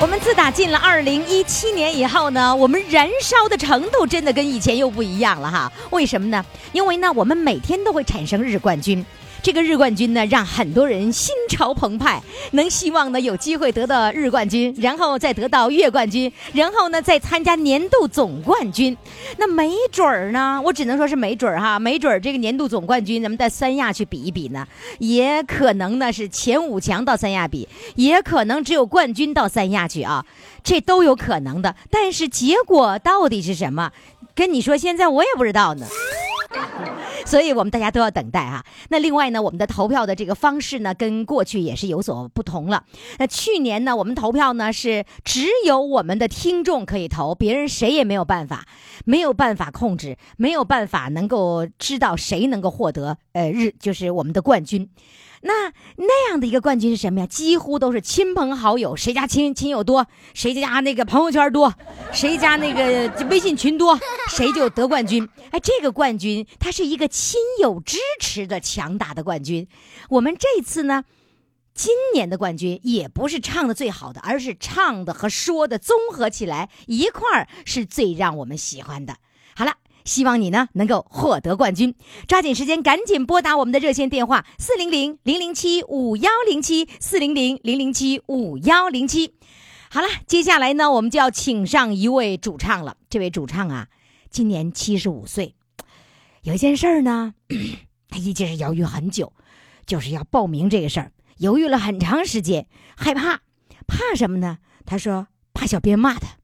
[0.00, 5.70] 我们自打进了二零一七年以后呢，我们燃烧的程度真的跟以前又不一样了哈。
[5.90, 6.42] 为什么呢？
[6.72, 9.04] 因为呢，我们每天都会产生日冠军。
[9.42, 12.22] 这个日冠军呢，让很多人心潮澎湃，
[12.52, 18.96] 能希望呢有机会得到日冠军，然后再得到月冠军，然后呢再参加年度总冠军。
[19.38, 24.66] 那没准儿呢，我只能说是没准儿哈，没准儿这个年度总冠军咱们在三亚去比一比呢，
[24.98, 27.66] 也可能呢是前五强到三亚比，
[27.96, 30.24] 也可能只有冠军到三亚去啊，
[30.62, 31.74] 这都有可能的。
[31.90, 33.90] 但是结果到底是什么？
[34.34, 35.86] 跟你说，现在我也不知道呢。
[37.24, 38.64] 所以我们大家都要等待啊。
[38.88, 42.84] 那另外呢，我们的投票的这个方式呢，跟过去也是有所不同了。
[43.18, 48.66] 那去年呢，我们投票呢是只有我们的听众可以投，别人谁也没有办法，
[49.04, 54.88] 没有办法控制，没有办法能够知道谁能够获得呃日就是我们的冠军。
[55.42, 57.26] 那那样的一个冠军是什么呀？
[57.26, 61.72] 几乎都是亲朋好友，谁家亲亲友多，谁家那个朋友圈多，
[62.12, 65.26] 谁家那个微信群多，谁就得冠军。
[65.50, 69.66] 哎，这个冠军它是一个亲友支持的强大的冠军。
[70.10, 71.04] 我们这次呢，
[71.72, 79.16] 今年的冠军也不是唱的最好的，而是唱的和说的综合起来一块儿是最让我们喜欢的。
[79.56, 79.72] 好了。
[80.10, 81.94] 希望你呢能够获得冠军，
[82.26, 89.36] 抓紧时间，赶紧拨打我们的热线电话四零零零零七五幺零七四零零零零七五幺零七。
[89.88, 92.96] 好了，接下来呢，我们就要请上一位主唱了。
[93.08, 93.86] 这位主唱啊，
[94.30, 95.54] 今年七十五岁，
[96.42, 97.34] 有一件事儿呢，
[98.10, 99.32] 他一直是犹豫很久，
[99.86, 102.66] 就是要报名这个事儿，犹豫了很长时间，
[102.96, 103.42] 害怕，
[103.86, 104.58] 怕什么呢？
[104.84, 106.39] 他说怕小编骂他。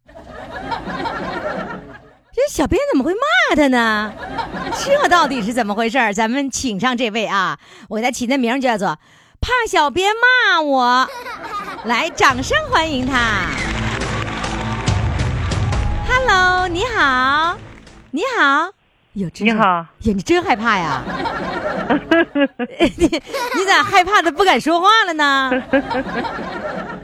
[2.36, 4.12] 这小编怎么会骂他呢？
[4.84, 7.58] 这到底是怎么回事咱们请上这位啊，
[7.88, 8.98] 我给他起的名叫做
[9.40, 11.08] “怕小编骂我”，
[11.84, 13.46] 来，掌声欢迎他。
[16.06, 17.56] Hello，你好，
[18.10, 18.70] 你好，
[19.14, 21.02] 有你好，呀，你真害怕呀？
[22.98, 23.06] 你
[23.56, 25.50] 你咋害怕的不敢说话了呢？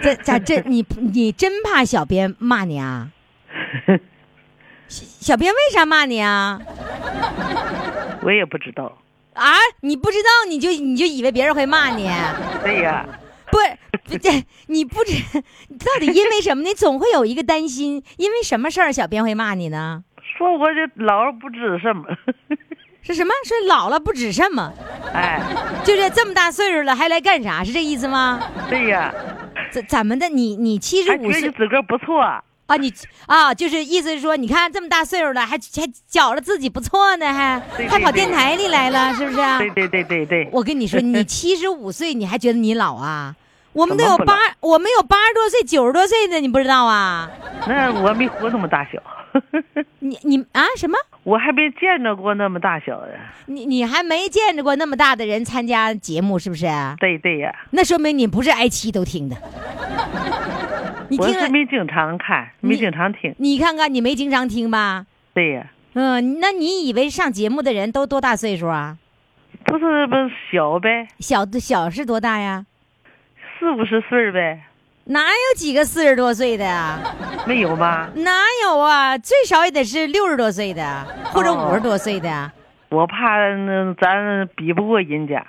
[0.02, 3.08] 这咋这你你真怕小编骂你啊？
[5.22, 6.60] 小编为啥骂你啊？
[8.22, 8.98] 我也不知道。
[9.34, 12.10] 啊，你不知道你就你就以为别人会骂你？
[12.64, 13.06] 对呀。
[13.52, 13.58] 不，
[14.10, 14.30] 不这
[14.66, 15.12] 你不知
[15.78, 16.64] 到底因为什么？
[16.64, 20.02] 你总会有一个担心，因为什么事儿小编会骂你呢？
[20.36, 22.04] 说我这老了不知什么。
[23.02, 23.32] 是什么？
[23.44, 24.72] 说老了不知什么？
[25.14, 25.40] 哎，
[25.84, 27.62] 就是这么大岁数了还来干啥？
[27.62, 28.40] 是这意思吗？
[28.68, 29.14] 对呀。
[29.70, 30.28] 怎怎么的？
[30.28, 32.20] 你你七十五岁，自个儿不错。
[32.20, 32.42] 啊，
[32.76, 32.92] 你
[33.26, 35.58] 啊，就是意思是说，你看这么大岁数了，还还
[36.08, 39.36] 觉着自己不错呢，还还跑电台里来了，是不是？
[39.58, 40.48] 对对对对对。
[40.52, 43.34] 我跟你说，你七十五岁，你还觉得你老啊？
[43.72, 47.30] 我们都有八，我们有八十多岁、九十多岁的，你不知道啊？
[47.66, 49.02] 那我没活那么大小。
[50.00, 50.98] 你你啊什么？
[51.22, 53.18] 我还没见着过那么大小的。
[53.46, 56.66] 你你还没见着过那么大的人参加节目，是不是？
[57.00, 57.50] 对对呀。
[57.70, 59.36] 那说明你不是挨七都听的。
[61.18, 63.34] 我是没经常看，没经常听。
[63.38, 65.06] 你看看，你没经常听吧？
[65.34, 65.66] 对呀。
[65.94, 68.96] 嗯，那你以为上节目的人都多大岁数啊？
[69.64, 71.08] 不是不是小呗？
[71.18, 72.64] 小小是多大呀？
[73.58, 74.60] 四五十岁呗。
[75.04, 76.98] 哪有几个四十多岁的呀？
[77.46, 78.10] 没有吧？
[78.14, 78.30] 哪
[78.64, 79.18] 有啊？
[79.18, 82.50] 最少也得是六十多岁的，或者五十多岁的。
[82.88, 85.46] 我怕那咱比不过人家。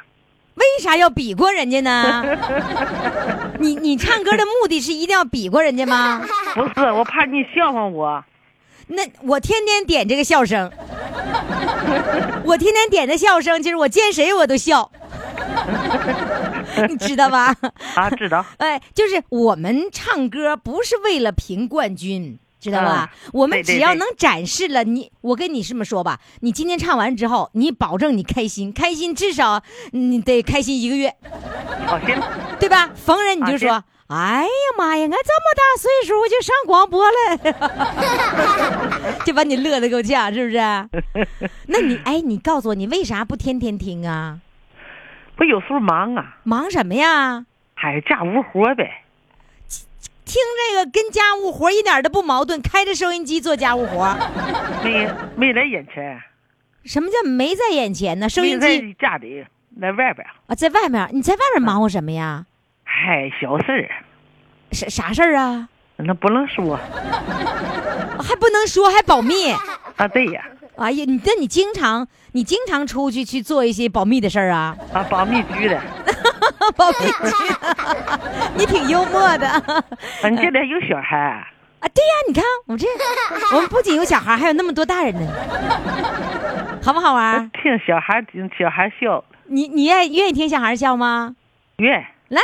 [0.55, 2.23] 为啥要比过人家呢？
[3.59, 6.21] 你你唱歌的目的是一定要比过人家吗？
[6.53, 8.23] 不是，我怕你笑话我。
[8.87, 10.69] 那我天天点这个笑声，
[12.43, 14.91] 我天天点的笑声，就是我见谁我都笑，
[16.89, 17.55] 你知道吧？
[17.95, 18.45] 啊，知道。
[18.57, 22.37] 哎，就是我们唱歌不是为了评冠军。
[22.63, 23.11] 知道吧？
[23.33, 29.61] 我们只要能展示了你，我跟你这么说吧，你今天唱完之后，你保证你开心，开心至少
[29.91, 31.13] 你得开心一个月。
[31.85, 32.15] 好，行，
[32.59, 32.89] 对吧？
[32.95, 37.03] 逢人你就说：“哎呀妈呀，俺这么大岁数我就上广播
[39.11, 40.57] 了， 就把你乐的够呛，是不是？
[41.67, 44.39] 那你哎，你告诉我，你为啥不天天听啊？
[45.35, 46.37] 不有时候忙啊。
[46.43, 47.45] 忙什么呀？
[47.75, 49.02] 还家务活呗。
[50.25, 54.15] 听这个跟家务活一点都不矛盾，开着收音机做家务活。
[54.83, 56.19] 没没在眼前。
[56.85, 58.27] 什么叫没在眼前呢？
[58.27, 59.45] 收音机在家里，
[59.79, 61.07] 在外边啊，在外面。
[61.13, 62.45] 你在外面忙活什么呀？
[62.83, 63.89] 嗨，小事儿。
[64.71, 65.69] 啥啥事儿啊？
[65.97, 66.77] 那不能说。
[68.19, 69.51] 还不能说，还保密。
[69.51, 70.43] 啊，对呀。
[70.75, 74.75] 哎呀，你那你经常你经常出去去做一些保密的事儿啊？
[74.91, 75.79] 啊，保密局的。
[78.55, 79.63] 你挺幽默的。
[80.29, 81.47] 你这边有小孩啊？
[81.93, 82.87] 对呀，你看我们这，
[83.55, 85.27] 我们不仅有小孩，还有那么多大人呢。
[86.81, 87.49] 好不好玩？
[87.51, 89.23] 听小孩听小孩笑。
[89.45, 91.35] 你你愿愿意听小孩笑吗？
[91.77, 92.05] 愿。
[92.29, 92.41] 来，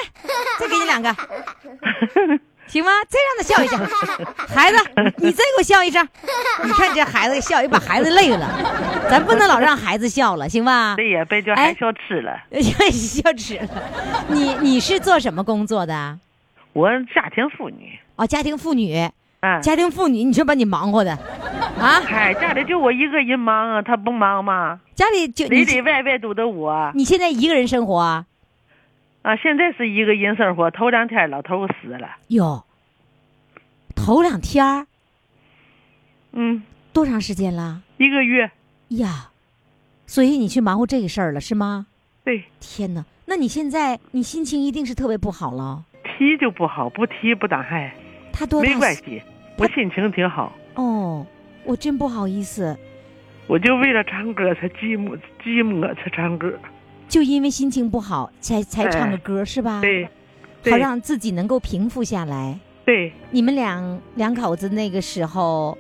[0.59, 1.09] 再给你两个。
[2.69, 2.91] 行吗？
[3.09, 3.77] 再让他笑一下，
[4.47, 4.77] 孩子，
[5.17, 6.07] 你再给我笑一声。
[6.63, 8.47] 你看这孩子笑，又把孩子累了。
[9.09, 10.95] 咱不能老让孩子笑了，行吧？
[10.95, 12.39] 对呀，被叫孩笑吃了。
[12.91, 13.67] 笑痴了。
[14.27, 16.19] 你你是做什么工作的？
[16.73, 17.99] 我家庭妇女。
[18.15, 19.09] 哦，家庭妇女。
[19.41, 21.11] 嗯，家庭妇女，你说把你忙活的，
[21.79, 22.01] 啊？
[22.05, 24.79] 嗨，家里就我一个人忙啊，他不忙吗？
[24.93, 26.91] 家里就里里外外都得我。
[26.93, 28.25] 你现在一个人生活？
[29.21, 30.71] 啊，现在是一个人生活。
[30.71, 32.17] 头两天老头死了。
[32.29, 32.63] 哟，
[33.95, 34.87] 头两天
[36.31, 36.63] 嗯。
[36.91, 37.83] 多长时间了？
[37.97, 38.49] 一个月。
[38.89, 39.29] 呀，
[40.07, 41.85] 所以你去忙活这个事儿了是吗？
[42.23, 42.43] 对。
[42.59, 45.85] 天哪，那你现在你心情一定是特别不好了。
[46.03, 47.93] 提就不好，不提不当害。
[48.33, 49.21] 他多没关系，
[49.57, 50.57] 我心情挺好。
[50.75, 51.25] 哦，
[51.63, 52.75] 我真不好意思。
[53.47, 56.51] 我就为了唱歌才寂寞，寂寞才唱歌。
[57.09, 59.81] 就因为心情不好，才才唱个歌是吧？
[59.81, 60.07] 对，
[60.71, 62.57] 好让自己能够平复下来。
[62.85, 65.75] 对，你们两两口子那个时候，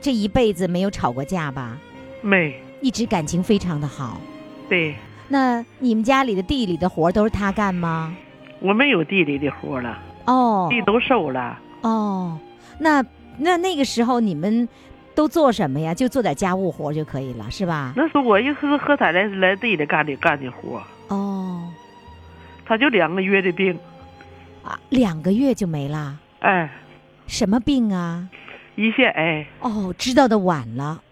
[0.00, 1.78] 这一辈子没有吵过架吧？
[2.20, 4.20] 没，一直感情非常的好。
[4.68, 4.94] 对。
[5.28, 8.14] 那你们家里的地里的活都是他干吗？
[8.60, 9.98] 我没有地里的活了。
[10.26, 10.68] 哦。
[10.70, 11.58] 地都收了。
[11.80, 12.38] 哦，
[12.78, 13.02] 那
[13.38, 14.68] 那那个时候你们。
[15.18, 15.92] 都做什么呀？
[15.92, 17.92] 就做点家务活就可以了，是吧？
[17.96, 20.80] 那是我一是和他来来地里干的干的活。
[21.08, 21.68] 哦，
[22.64, 23.76] 他就两个月的病，
[24.62, 26.16] 啊，两个月就没了。
[26.38, 26.70] 哎，
[27.26, 28.28] 什么病啊？
[28.76, 29.44] 胰腺癌。
[29.58, 31.02] 哦，知道的晚了。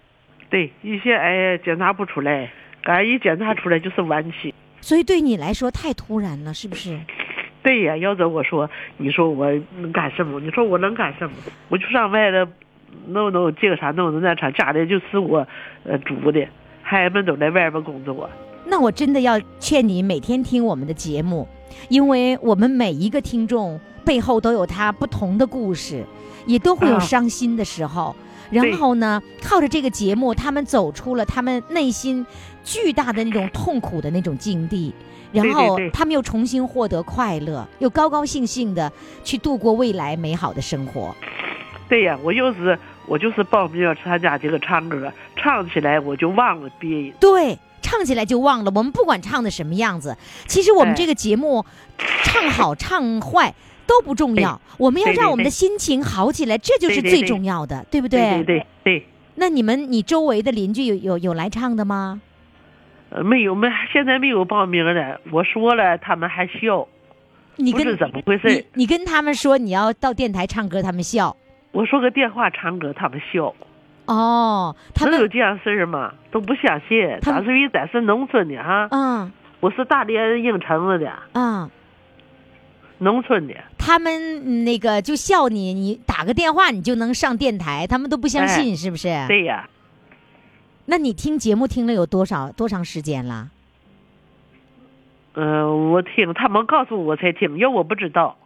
[0.51, 2.49] 对，胰腺癌检查不出来，
[2.85, 4.55] 刚一检查出来就是晚期。
[4.81, 6.97] 所以对你来说太突然了，是不是？
[7.65, 9.51] 对呀，要这我说，你说我
[9.81, 10.39] 能干什么？
[10.39, 11.35] 你说我能干什么？
[11.69, 12.49] 我就上外头。
[13.09, 15.47] 弄弄这个啥，弄弄那啥，家里就是我，
[15.85, 16.47] 呃，煮的，
[16.83, 18.29] 孩子们都在外边工作。
[18.65, 21.47] 那我真的要劝你每天听我们的节目，
[21.89, 26.05] 因为我们每一个听众背后都有他不同的故事，
[26.47, 28.15] 也都会有伤心的时候。
[28.51, 32.25] 然后呢，靠着这个节目，他们走出了他们内心
[32.63, 34.95] 巨大的那种痛苦的那种境地，
[35.33, 38.93] 然后他们又重新获得快乐，又高高兴兴的
[39.25, 41.15] 去度过未来美好的生活。
[41.89, 47.13] 对呀，我就是我就是报名要参加这个唱歌，唱起来我就忘了别人。
[47.21, 48.73] 对，唱起来就忘了。
[48.75, 50.17] 我们不管唱的什么样子，
[50.47, 51.65] 其实我们这个节目，
[52.25, 53.55] 唱好 唱坏
[53.87, 54.61] 都不重要。
[54.79, 58.43] 我们要让我们的心情好起来，这就是最重要的，对不对？
[58.43, 59.07] 对对对。
[59.37, 62.21] 那你们，你周围的邻居有有有来唱的吗？
[63.11, 65.21] 呃，没有，没现在没有报名的。
[65.31, 66.89] 我说了，他们还笑。
[67.55, 68.49] 你跟怎么回事？
[68.49, 71.37] 你你跟他们说你要到电台唱歌，他们笑。
[71.77, 73.55] 我说个电话唱歌，他们笑。
[74.07, 76.15] 哦，他们有这样事儿吗？
[76.31, 77.19] 都不相信。
[77.21, 78.89] 他属于咱是农村的哈。
[78.91, 79.31] 嗯。
[79.61, 81.13] 我是大连应城子的。
[81.35, 81.71] 嗯。
[82.97, 83.53] 农村的。
[83.77, 89.09] 他们那个就笑你，你打个电话你就能上电台，他们都不相信，是不是？
[89.29, 89.69] 对呀。
[90.87, 93.51] 那你听节目听了有多少多长时间了？
[95.35, 98.39] 嗯，我听他们告诉我才听，要我不知道。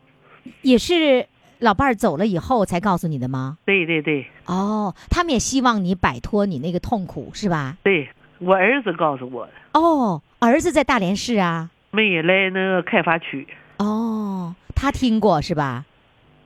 [0.63, 1.29] 也是。
[1.61, 3.59] 老伴儿走了以后才告诉你的吗？
[3.65, 4.27] 对对对。
[4.47, 7.77] 哦，他们也希望你摆脱你那个痛苦，是吧？
[7.83, 9.53] 对，我儿子告诉我的。
[9.75, 11.71] 哦，儿子在大连市啊。
[11.91, 13.47] 没来那个开发区。
[13.79, 15.85] 哦，他听过是吧？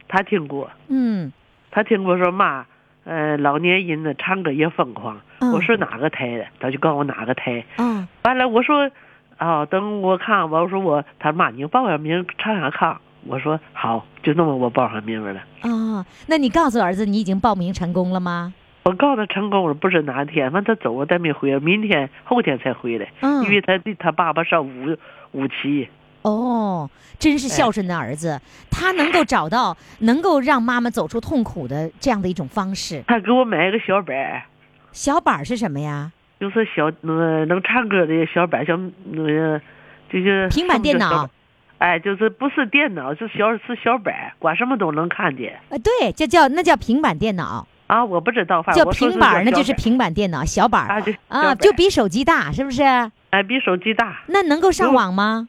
[0.08, 0.70] 他听过。
[0.88, 1.32] 嗯。
[1.70, 2.64] 他听过说妈，
[3.04, 5.20] 呃，老年人呢唱歌也疯狂。
[5.38, 5.52] 嗯。
[5.52, 6.46] 我说哪个台的？
[6.58, 7.64] 他就告诉我哪个台。
[7.78, 8.06] 嗯。
[8.22, 8.90] 完了，我说，
[9.38, 12.96] 哦，等我看我说我，他妈，你报个名唱唱看。
[13.26, 15.40] 我说好，就那么我报上名了。
[15.60, 18.52] 啊，那你告诉儿子你已经报名成功了吗？
[18.84, 23.10] 我告诉他成功了，不是哪天，完他走了，他没回来，明天后天才回来。
[23.20, 24.96] 嗯，因为他他爸爸上五
[25.32, 25.88] 五期。
[26.20, 26.88] 哦，
[27.18, 28.40] 真是孝顺的儿子，
[28.70, 33.02] 他能够找到能够让妈妈走出痛苦的这样的一种方式。
[33.06, 34.42] 他给我买一个小板儿
[34.92, 36.12] 小板儿是什么呀？
[36.40, 39.60] 就是小那个能唱歌的小板，像那个
[40.10, 41.28] 就是平板电脑。
[41.78, 48.02] 哎，就是不是电脑，是小是小板，管什么都能看见呃，对，这叫那叫平板电脑，啊！
[48.04, 52.82] 我不知道，反叫正叫平板，那就是平板电脑，小板儿啊，就啊，就比手机大，是不是？
[53.30, 55.48] 哎比手机大，那能够上网吗？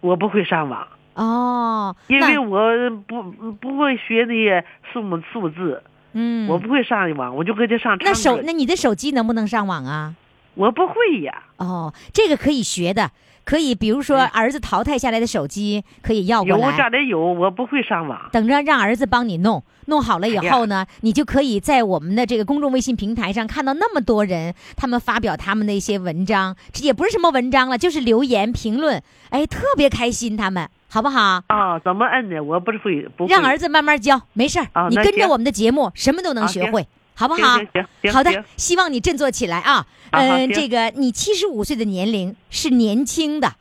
[0.00, 3.22] 我不会上网，哦，因为我不
[3.52, 5.82] 不会学那些数目数字，
[6.14, 10.14] 嗯，我不会上网，我就跟着上唱那手那你的手机能不能上网啊？
[10.54, 13.10] 我不会呀，哦，这个可以学的，
[13.44, 18.18] 可以，比如说儿子淘汰下来的手机可以要过来有我家，里有，我不会上网。
[18.32, 19.62] 等着让儿子帮你弄。
[19.86, 31.42] 弄好了以哎后呢，你就可以在我们的这个公众微信平台上看到那么多人，他们发表他们的一些文章，这也不是什么文章了，就是留言评论，哎，特别开心，他们好不好？
[31.48, 32.42] 啊，怎么摁的？
[32.42, 33.30] 我不是会，不会。
[33.30, 37.86] 让儿子慢慢教，没事儿，你跟着我们的节目，什么都能学会，好不好行行行？
[38.02, 39.86] 行好的，希望你振作起来啊！
[40.10, 43.54] 嗯，这个你七十五岁的年龄是年轻的，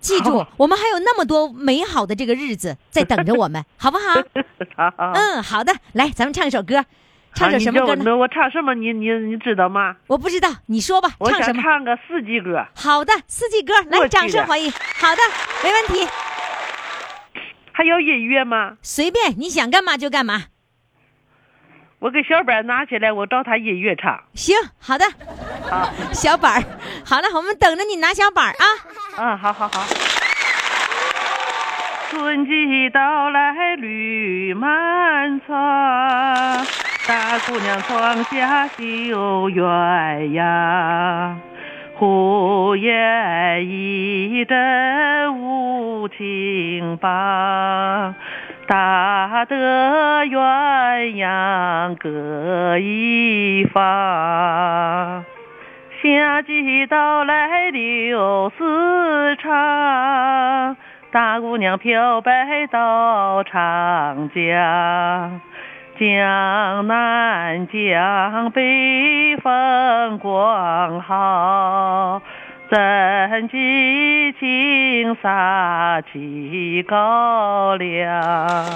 [0.00, 4.14] 记住，我们还有那么多美好的这个日子在等着我们， 好不好？
[4.76, 5.12] 好好。
[5.14, 6.84] 嗯，好的，来，咱们唱一首歌，
[7.34, 8.16] 唱首什么歌呢？
[8.16, 8.74] 我唱什么？
[8.74, 9.96] 你你你知道吗？
[10.06, 11.62] 我不知道，你说吧，唱什么？
[11.62, 12.66] 唱个四季歌。
[12.74, 14.70] 好的，四季歌，来，掌声欢迎。
[14.70, 15.22] 好的，
[15.62, 16.06] 没问题，
[17.72, 18.76] 还有音乐吗？
[18.82, 20.44] 随便你想干嘛就干嘛。
[22.00, 24.20] 我给小板拿起来，我找他音乐唱。
[24.34, 25.04] 行，好的，
[25.68, 26.62] 好，小板儿，
[27.04, 28.64] 好了，我们等着你拿小板儿啊。
[29.18, 29.84] 嗯，好好好。
[32.10, 35.56] 春季到来绿满窗，
[37.06, 41.34] 大姑娘窗下绣鸳鸯。
[41.96, 48.14] 呼延一阵无情棒，
[48.68, 55.24] 打得鸳鸯各一方。
[56.02, 60.76] 夏季到来柳丝长，
[61.10, 65.40] 大姑娘漂白到长江。
[65.98, 72.20] 江南江北风光好，
[72.70, 78.66] 真激情洒起高粱。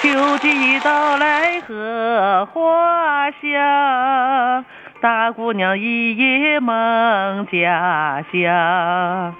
[0.00, 4.64] 秋季到来荷花香，
[5.00, 9.34] 大姑娘一夜梦家乡。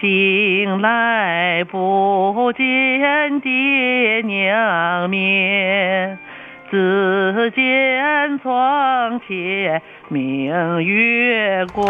[0.00, 6.18] 醒来不见爹娘面，
[6.72, 11.84] 只见窗前明月光。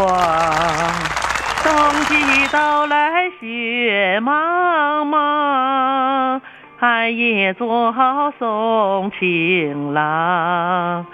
[1.63, 1.73] 冬
[2.09, 6.41] 季到来雪茫茫，
[6.79, 11.07] 寒夜做好送情郎。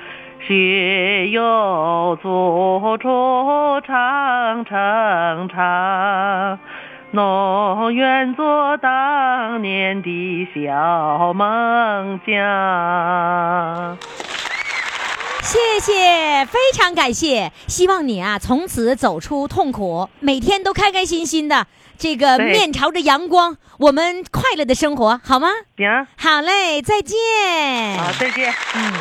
[0.47, 6.59] 雪又做出长城长，
[7.11, 13.99] 农愿做当年的小梦想。
[15.41, 25.49] 谢谢，非常感谢，希望你啊从此走出痛苦，每天都开开心心的，这个面朝着阳光，我们快乐的生活，好吗？
[25.79, 27.17] 行，好嘞，再见。
[27.97, 28.53] 好，再见。
[28.75, 28.93] 嗯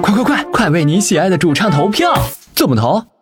[0.00, 2.14] 快快快，快为你喜爱的主唱投票！
[2.54, 3.04] 怎么投？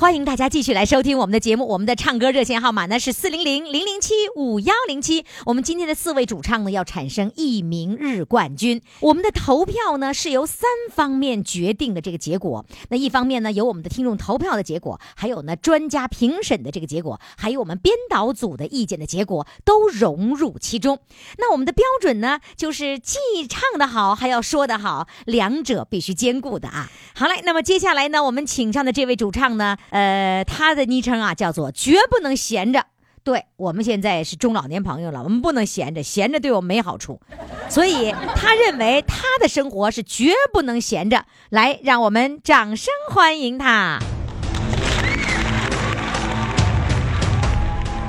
[0.00, 1.68] 欢迎大家继续来收听我们的节目。
[1.68, 5.26] 我们的唱歌热线号码呢是四零零零零七五幺零七。
[5.44, 8.80] 我们今天的四位主唱呢要产生一名日冠军。
[9.00, 12.64] 我们的投票呢是由三方面决定的这个结果。
[12.88, 20.98] 那一方面呢有我们的听众投票的结果，还有呢专家评审的这个结果，还有我们编导组的意见的结果，都融入其中。
[21.36, 26.90] 那我们的标准呢就是既唱得好，还要说得好，两者必须兼顾的啊。
[27.14, 32.86] 好嘞，那么接下来呢，我们请上的这位主唱呢，呃，他的昵称啊叫做“绝不能闲着”。
[33.22, 37.20] 对我们现在是中老年朋友了，我们不能闲着，闲着对我们没好处，
[37.68, 41.26] 所以他认为他的生活是绝不能闲着。
[41.50, 43.98] 来，让我们掌声欢迎他。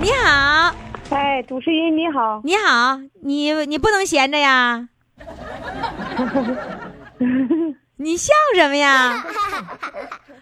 [0.01, 0.73] 你好，
[1.09, 4.87] 哎，主持人你好，你好，你你不能闲着呀？
[7.97, 9.23] 你笑什么呀？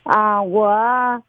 [0.10, 1.22] 啊，我，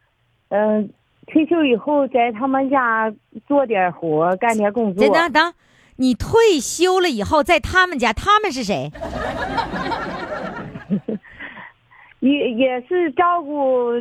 [0.49, 0.89] 嗯、
[1.27, 3.13] 退休以后在他们家
[3.47, 5.13] 做点活，干点工作等。
[5.13, 5.53] 等等，
[5.97, 8.91] 你退休了以后在他们家，他们是谁？
[12.21, 13.91] 也也是照顾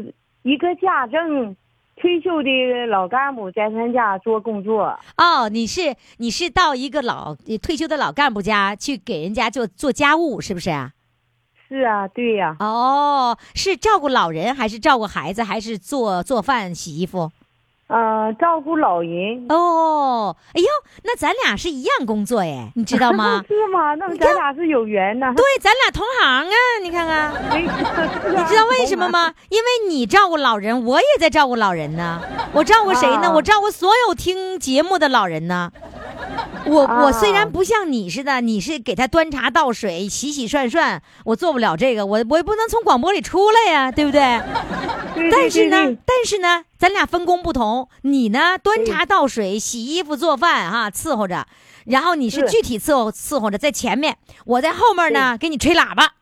[0.43, 1.55] 一个家政，
[1.97, 4.99] 退休的老干部在他家做工作。
[5.19, 10.93] 哦，你是你是到一个老退休的老干部家去给人家做做家务，是不是啊？
[11.71, 17.31] 是啊，对呀、哦，是照顾老人，还是照顾孩子，还是做做饭、洗衣服？
[17.91, 19.47] 呃，照顾老人。
[19.49, 20.67] 哦，哎呦，
[21.03, 23.43] 那咱俩是一样工作耶，你知道吗？
[23.49, 23.95] 是吗？
[23.97, 25.33] 那咱俩是有缘呐。
[25.37, 27.33] 对，咱俩同行啊，你看看。
[27.59, 29.09] 你你知道为什么？
[29.11, 29.35] 吗？
[29.49, 32.21] 因为你照顾老人，我也在照顾老人呢。
[32.53, 33.23] 我照顾谁呢？
[33.29, 35.73] 啊我照顾所有听节目的老人呢。
[36.67, 44.41] 我啊我虽然不像你似的，你是给他端茶倒水、洗洗涮涮，我做不了这个，我我也不能从广播里出来呀，对不对？
[45.17, 47.91] 对但是呢但是呢，咱俩分工不同。
[48.01, 51.45] 你呢，端茶倒水、洗衣服、做饭哈、伺候着；
[51.85, 56.15] 然后你是是具体伺候伺候着，在前面，我在后面呢，给你吹喇叭。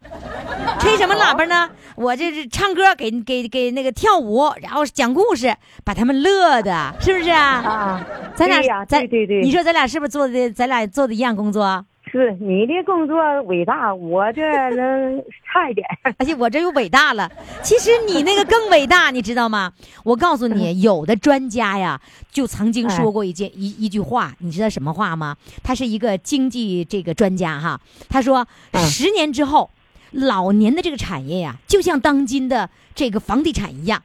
[0.80, 1.70] 吹什么喇叭呢？
[1.94, 7.62] 我这是唱歌，给给给那个跳舞，然后讲故事，把他们乐的，是不是啊？
[7.62, 10.50] 啊，咱俩咱对对对你说咱俩是不是做的？
[10.50, 11.84] 咱俩做的一样工作？
[12.08, 14.42] 是你的工作伟大，我这
[14.74, 15.86] 能差一点。
[16.18, 17.30] 而且我这又伟大了。
[17.62, 19.72] 其实你那个更伟大，你知道吗？
[20.04, 22.00] 我告诉你，有的专家呀，
[22.30, 25.36] 就曾经说过一件一一句话，你知道什么话吗？
[25.62, 29.70] 他是一个经济这个专家哈，他说嗯十年之后，
[30.12, 34.02] 老年的这个产业呀，就像当今的这个房地产一样，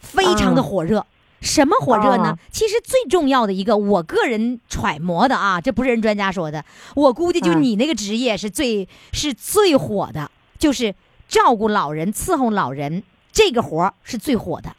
[0.00, 1.06] 非常的火热。
[1.40, 2.38] 什么火热呢啊？
[2.50, 6.64] 其实最重要的一个，我个人揣摩的啊，这不是人专家说的，
[6.94, 10.94] 我估计就嗯你那个职业是最、是最火的，就是
[11.28, 13.02] 照顾老人、伺候老人
[13.32, 14.74] 这个活儿是最火的。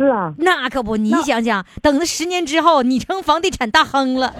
[0.00, 4.34] 是啊，那可不，你想想，等了十年之后，你成房地产大亨了，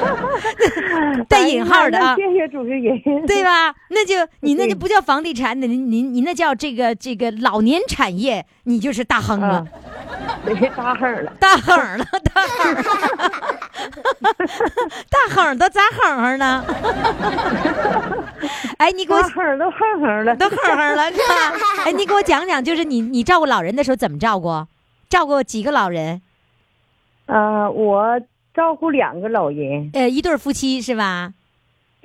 [1.28, 3.26] 带引号的啊谢谢主持人。
[3.26, 3.74] 对吧？
[3.90, 9.66] 那就 你那就不叫房地产，你你你那叫这个这个老年产业，你就是大亨了
[10.40, 11.32] 大亨了。
[11.38, 12.82] 大亨儿了，大亨儿，
[15.10, 16.64] 大亨儿都咋亨儿呢？
[18.78, 20.34] 哎，你给我都亨亨了。
[20.36, 21.34] 都亨儿了是吧？
[21.84, 24.66] 哎，你给我讲讲，就是你你照顾老人的时候怎么照顾？
[25.08, 26.22] 照顾几个老人？
[27.26, 28.20] 呃，我
[28.54, 31.32] 照顾两个老人，呃，一对夫妻是吧？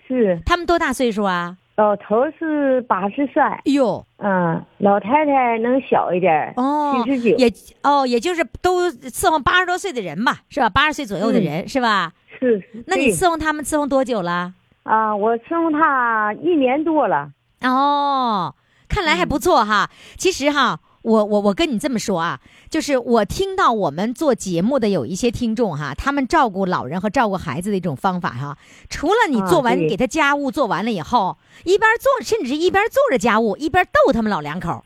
[0.07, 1.57] 是他们多大岁数啊？
[1.77, 10.69] 老头是八十三，哎呦，嗯，老太太能小一点，哦，七十九，也哦，也就是都伺候八十多岁的人吧，是吧？
[10.69, 12.13] 八十岁左右的人、是吧？
[12.39, 12.63] 是。
[12.88, 14.53] 那你伺候他们伺候多久了？
[14.83, 17.31] 啊，我伺候他一年多了。
[17.61, 18.55] 哦，
[18.88, 19.89] 看来还不错哈。
[20.17, 28.58] 其实哈，我我我跟你这么说啊，就是我听到我们做节目的有一些听众哈，他们照顾老人和照顾孩子的一种方法哈，
[28.89, 34.84] 除了你啊做完、对给他家务做完了以后，一边做甚至是一边做着家务一边逗他们老两口，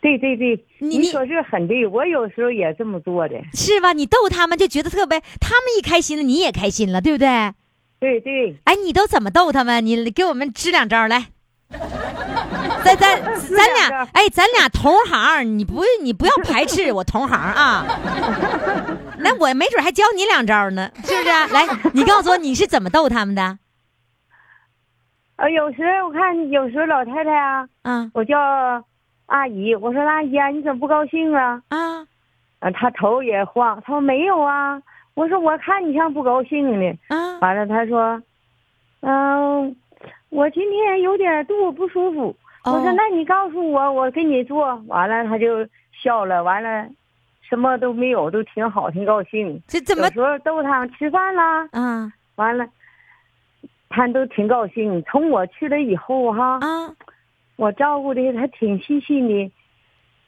[0.00, 3.34] 对对对，你你你说这很对，我有时候也这么做的。
[3.52, 3.92] 是吧？
[3.92, 7.26] 你逗他们就觉得特别，他们一开心了，你也开心了，对不对？
[7.98, 9.84] 对对，哎，你都怎么逗他们？
[9.84, 11.30] 你给我们支两招来。
[12.84, 17.84] 咱咱咱俩哎，咱俩同行，你不你不要排斥我同行啊。
[19.20, 21.28] 那我没准还教你两招呢，是不是？
[21.52, 23.58] 来，你告诉我你是怎么逗他们的？
[25.36, 28.38] 呃，有时候我看有时候老太太啊，嗯我叫
[29.26, 31.60] 阿姨，我说阿姨啊，你怎么不高兴啊？
[31.68, 32.00] 啊
[32.60, 34.80] 啊，她头也晃，她说没有啊。
[35.14, 36.98] 我说我看你像不高兴呢。
[37.08, 37.38] 啊！
[37.40, 38.20] 完了，她说，
[39.00, 39.76] 嗯、
[40.30, 42.36] 我今天有点肚子不舒服。
[42.64, 44.74] 我说哦那你告诉我，我给你做。
[44.88, 46.42] 完了，他就笑了。
[46.42, 46.86] 完了，
[47.40, 49.62] 什么都没有，都挺好，挺高兴。
[49.66, 52.68] 这怎么有时候逗他吃饭啦，啊完了，
[53.88, 55.02] 他都挺高兴。
[55.04, 56.94] 从我去了以后哈，啊
[57.56, 59.50] 我照顾的他挺细心的，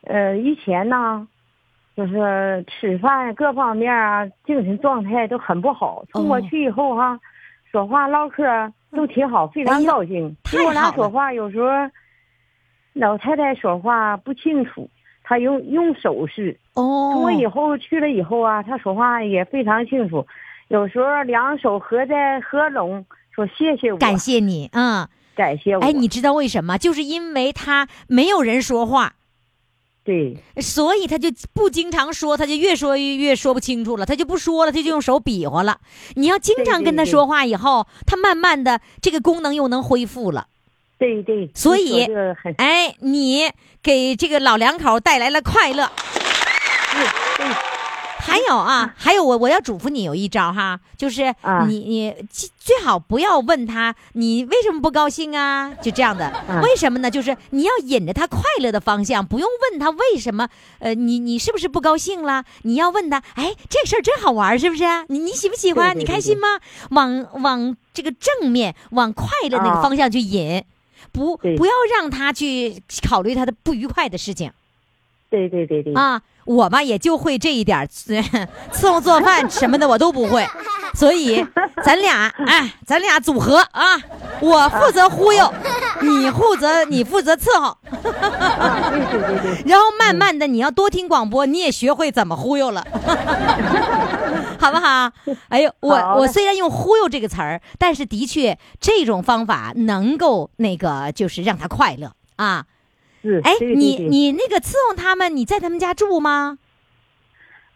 [0.05, 1.29] 呃，以前呢，
[1.95, 6.05] 就是吃饭各方面啊，精神状态都很不好。
[6.11, 7.21] 从我哦去以后哈，
[7.71, 8.43] 说话唠嗑
[8.93, 10.37] 都挺好，非常高兴。
[10.43, 11.69] 太跟我俩说话有时候，
[12.93, 14.89] 老太太说话不清楚，
[15.23, 16.59] 她用用手势。
[16.75, 20.27] 哦从我以后去了以后啊，她说话也非常清楚，
[20.69, 25.83] 有时候两手合在合拢，说谢谢我，感谢你，嗯，感谢我。
[25.83, 26.77] 哎，你知道为什么？
[26.77, 29.15] 就是因为他没有人说话。
[30.03, 35.79] 对所以他就不经常说，他就越说越越说不清楚了，他就不说了，他就用手比划了。
[36.15, 40.47] 你要经常跟他说话以后，他慢慢的这个功能又能恢复了。
[40.99, 42.07] 对对，所以
[42.57, 43.51] 哎，你
[43.83, 45.91] 给这个老两口带来了快乐，
[46.93, 47.70] 对对，
[48.21, 56.31] 还有啊，还有我我要嘱咐你有一招哈，就是啊你你最最好不要问他你为什么不高兴啊，就这样的。
[56.63, 57.11] 为什么呢？
[57.11, 62.45] 就是你要引着他快乐的方向，不用问他为什么，呃，你你是不是不高兴了？
[62.63, 64.85] 你要问他，哎，这事儿真好玩，是不是？
[65.09, 65.99] 你你喜不喜欢？
[65.99, 66.47] 你开心吗？
[66.91, 70.63] 往往这个正面，往快乐那个啊方向去引，
[71.13, 74.53] 不不要让他去考虑他的不愉快的事情。
[75.31, 80.45] 对对对对，啊，我嘛也就会这一点儿， 伺候做饭什么的我都不会，
[80.95, 81.47] 所以
[81.85, 83.97] 咱俩哎，咱俩组合啊，
[84.41, 85.53] 我负责忽悠，
[86.03, 92.85] 你负责你负责伺候，啊，对对对对，然后慢慢的你要多听广播，你也学会怎么忽悠了。
[94.59, 95.11] 好不好？
[95.49, 102.65] 哎呦，我我虽然用“忽悠”这个词儿，但是的确这种方法能够那个就是让他快乐啊。
[103.23, 106.59] 是，哎，你你那个伺候他们，你在他们家住吗？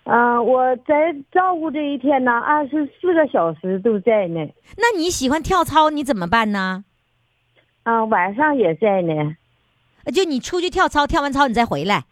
[0.05, 6.85] 啊，我在照顾这一天呢，二十四个小时都在呢，那你喜欢跳操，你怎么办呢？
[7.85, 9.37] 啊，晚上也在呢。
[10.05, 12.05] 呃就你出去跳操，跳完操你再回来。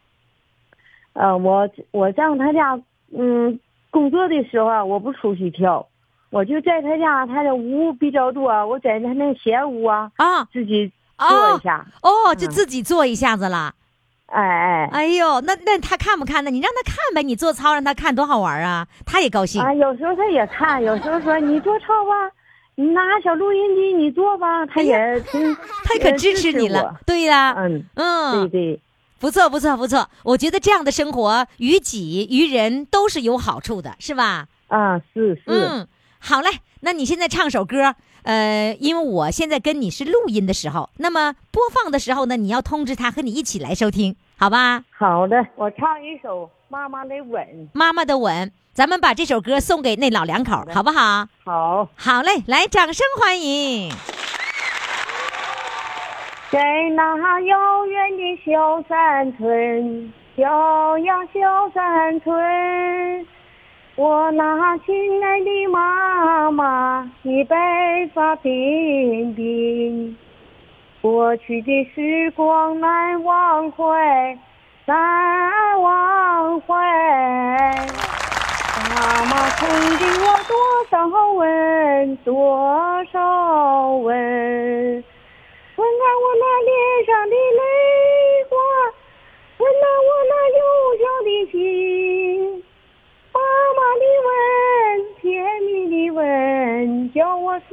[1.13, 2.81] 呃，我我上他家，
[3.15, 5.87] 嗯，工作的时候啊，我不出去跳，
[6.31, 10.91] 我就在他家，他的屋比较多，我在他那闲屋啊，啊自己
[11.29, 11.87] 做一下。
[12.03, 13.75] 哦，就嗯自己做一下子了。
[14.27, 16.51] 哎哎，哎呦，那那他看不看呢？
[16.51, 19.61] 你让他看呗，你做操让他看多好玩啊，他也高兴。
[19.61, 22.33] 啊，有时候他也看，有时候说你做操吧，
[22.77, 25.55] 你拿小录音机你做吧，他也挺，
[25.85, 26.99] 他可支持你了。
[27.05, 27.61] 对呀、我。
[27.61, 28.81] 嗯，嗯，对对，
[29.21, 34.47] 不错不错不错，我觉得这样的生活于己于人都是有好处的，是吧？
[34.69, 35.87] 啊，是是，嗯，
[36.19, 36.49] 好嘞，
[36.81, 44.85] 那你现在唱首歌，呃，因为我现在跟你是录音的时候，那么播放的时候呢，你要通知他和你一起来收听，好吧？
[44.97, 47.45] 好的，我唱一首《妈妈的吻》。
[47.73, 51.27] 妈妈的吻，咱们把这首歌送给那老两口，好不好？
[51.45, 53.91] 好，好嘞，来，掌声欢迎。
[56.51, 56.61] 在
[56.95, 63.27] 那遥远的小山村，小呀小山村，
[63.95, 67.55] 我那亲爱的妈妈，你白
[68.15, 68.49] 发鬓
[69.37, 70.15] 鬓，
[71.03, 74.39] 过去的时光难忘怀，
[74.87, 76.75] 难忘怀。
[78.97, 80.57] 妈妈曾给我多
[80.91, 80.97] 少
[81.35, 85.05] 吻，多少吻。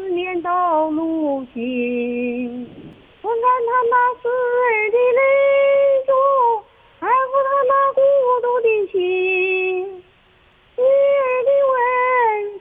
[0.09, 2.67] 思念到如今。
[3.21, 5.21] 吻看他那刺耳的泪
[6.07, 6.11] 中，
[6.99, 8.01] 爱护他那孤
[8.41, 8.97] 独的心。
[10.75, 11.77] 女儿的吻，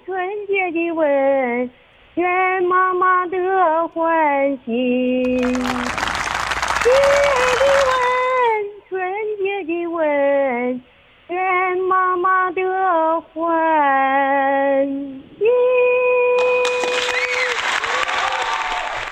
[0.04, 1.70] 纯洁的吻，
[2.16, 3.38] 愿妈妈的
[3.88, 4.74] 欢心。
[4.76, 5.72] 女儿
[7.56, 7.90] 的吻，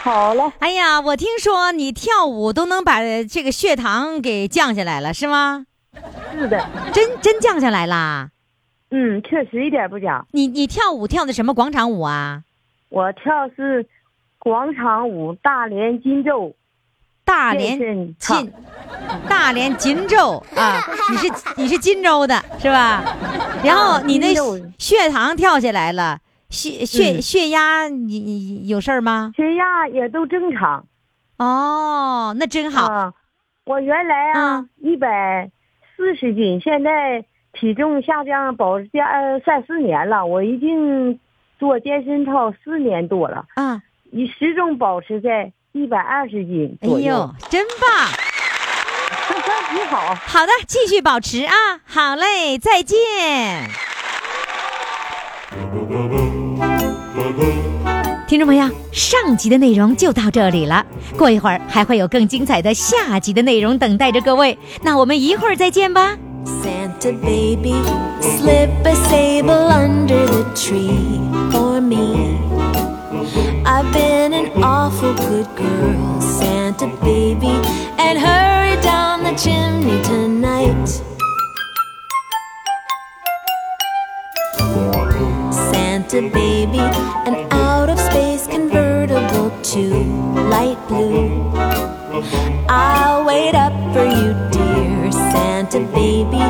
[0.07, 5.67] 好了，哎呀，我听说你跳舞都能把这个血糖给降下来了，是吗？
[6.33, 8.31] 是的，真真降下来啦？
[8.93, 10.25] 嗯，确实一点不假。
[10.31, 12.43] 你你跳舞跳的什么广场舞啊？
[12.89, 13.85] 我跳是
[14.39, 16.55] 广场舞大连金州。
[17.25, 17.77] 大连
[18.21, 18.53] 金，
[19.29, 23.03] 大连金州啊， 你是你是金州的是吧？
[23.65, 24.33] 然后你那
[24.79, 29.33] 血糖跳下来了，血血嗯血压你你有事儿吗？
[29.37, 30.87] 血压也都正常。
[31.39, 32.87] 哦，那真好。
[32.87, 33.13] 啊，
[33.67, 35.51] 我原来啊嗯一百
[35.97, 41.19] 四十斤，现在体重下降保持呃三四年了，我已经
[41.59, 47.07] 做健身操四年多了，啊，你始终保持在一百二十斤哎左右。
[47.15, 48.09] 呦，真棒！
[49.75, 51.53] 你好，好的，继续保持啊！
[51.85, 52.97] 好嘞，再见。
[58.28, 60.86] 听众朋友，上集的内容就到这里了，
[61.18, 64.58] 过一会儿还会有更精彩的下集的内容等待着各位。
[64.82, 66.18] 那我们一会儿再见吧。
[66.46, 67.76] Santa baby,
[68.22, 71.20] slip a sable under the tree
[71.52, 72.38] for me.
[73.66, 77.60] I've been an awful good girl, Santa baby,
[77.98, 81.02] and hurry down the chimney tonight.
[85.52, 86.80] Santa baby,
[87.26, 87.45] an
[89.77, 89.89] to
[90.49, 91.53] light blue.
[92.67, 96.45] I'll wait up for you, dear Santa baby,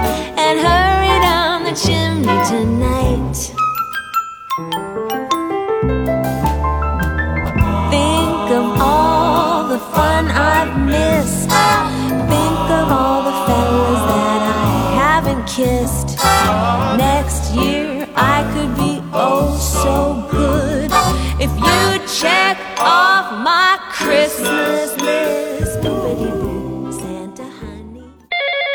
[0.44, 3.36] and hurry down the chimney tonight.
[7.90, 11.50] Think of all the fun I've missed.
[12.32, 14.68] Think of all the fellas that I
[15.02, 16.10] haven't kissed.
[16.96, 20.92] Next year I could be oh so good
[21.40, 21.75] if you.
[22.18, 28.09] Check off my Christmas list, boopity-boo, Santa honey.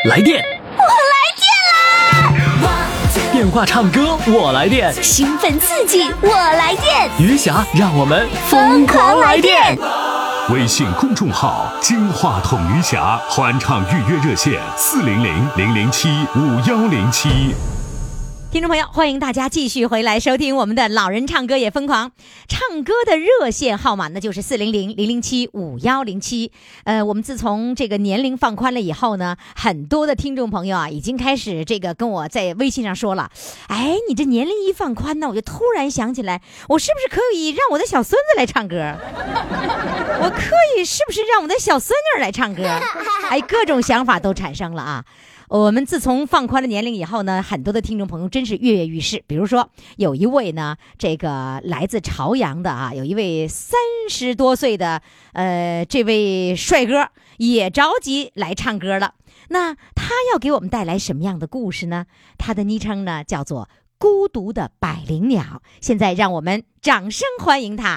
[0.08, 0.44] 来电，
[0.76, 2.70] 我来电啦！
[3.32, 9.76] 电话唱歌，我来电，兴奋刺激，我来电，余霞，让我们疯狂来电！
[10.50, 17.56] 微信公众号“金话筒余霞”欢唱预约热线：四零零零零七五幺零七。
[18.52, 22.10] 听众朋友，欢迎大家继续回来收听我们的《老人唱歌也疯狂》。
[22.46, 26.52] 唱歌的热线号码呢，就是四零零零零七五幺零七。
[26.84, 33.30] 呃，我们自从这个年龄放宽了以后呢，很多的听众朋友啊，已经开始这个跟我在微信上说了，
[33.68, 38.94] 哎，你这年龄一放宽呢，我就突然想起来，我是不是可以让我的小孙子来唱歌？
[40.20, 42.64] 我可以是不是让我的小孙女来唱歌？
[43.30, 45.04] 哎，各种想法都产生了啊。
[45.52, 49.22] 我们自从放宽了年龄以后呢，很多的听众朋友真是跃跃欲试。
[49.26, 55.02] 比如说，有一位呢，这个来自朝阳的啊，有一位三十多岁的
[55.34, 59.12] 呃，这位帅哥也着急来唱歌了。
[59.50, 62.06] 那他要给我们带来什么样的故事呢？
[62.38, 63.68] 他的昵称呢叫做
[64.00, 65.60] “孤独的百灵鸟”。
[65.82, 67.96] 现在让我们掌声欢迎他。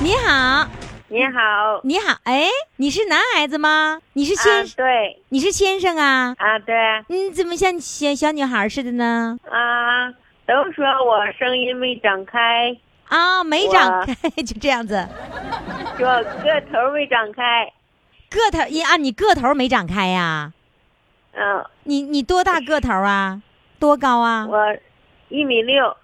[0.00, 0.68] 你好，
[1.12, 2.46] 你好，你好，哎，
[2.76, 4.00] 你是男孩子吗？
[4.14, 6.34] 你是先，啊，对，你是先生啊？
[6.38, 6.74] 啊，对，
[7.08, 9.38] 你怎么像小小女孩似的呢？
[9.44, 10.08] 啊，
[10.46, 12.74] 都说我声音没长开，
[13.08, 15.06] 啊，没长开，就这样子，
[15.98, 17.70] 说个头没长开，
[18.30, 20.50] 个头一啊，你个头没长开呀、
[21.34, 23.42] 嗯，你你多大个头啊？
[23.78, 24.46] 多高啊？
[24.48, 24.74] 我
[25.28, 25.94] 一米六，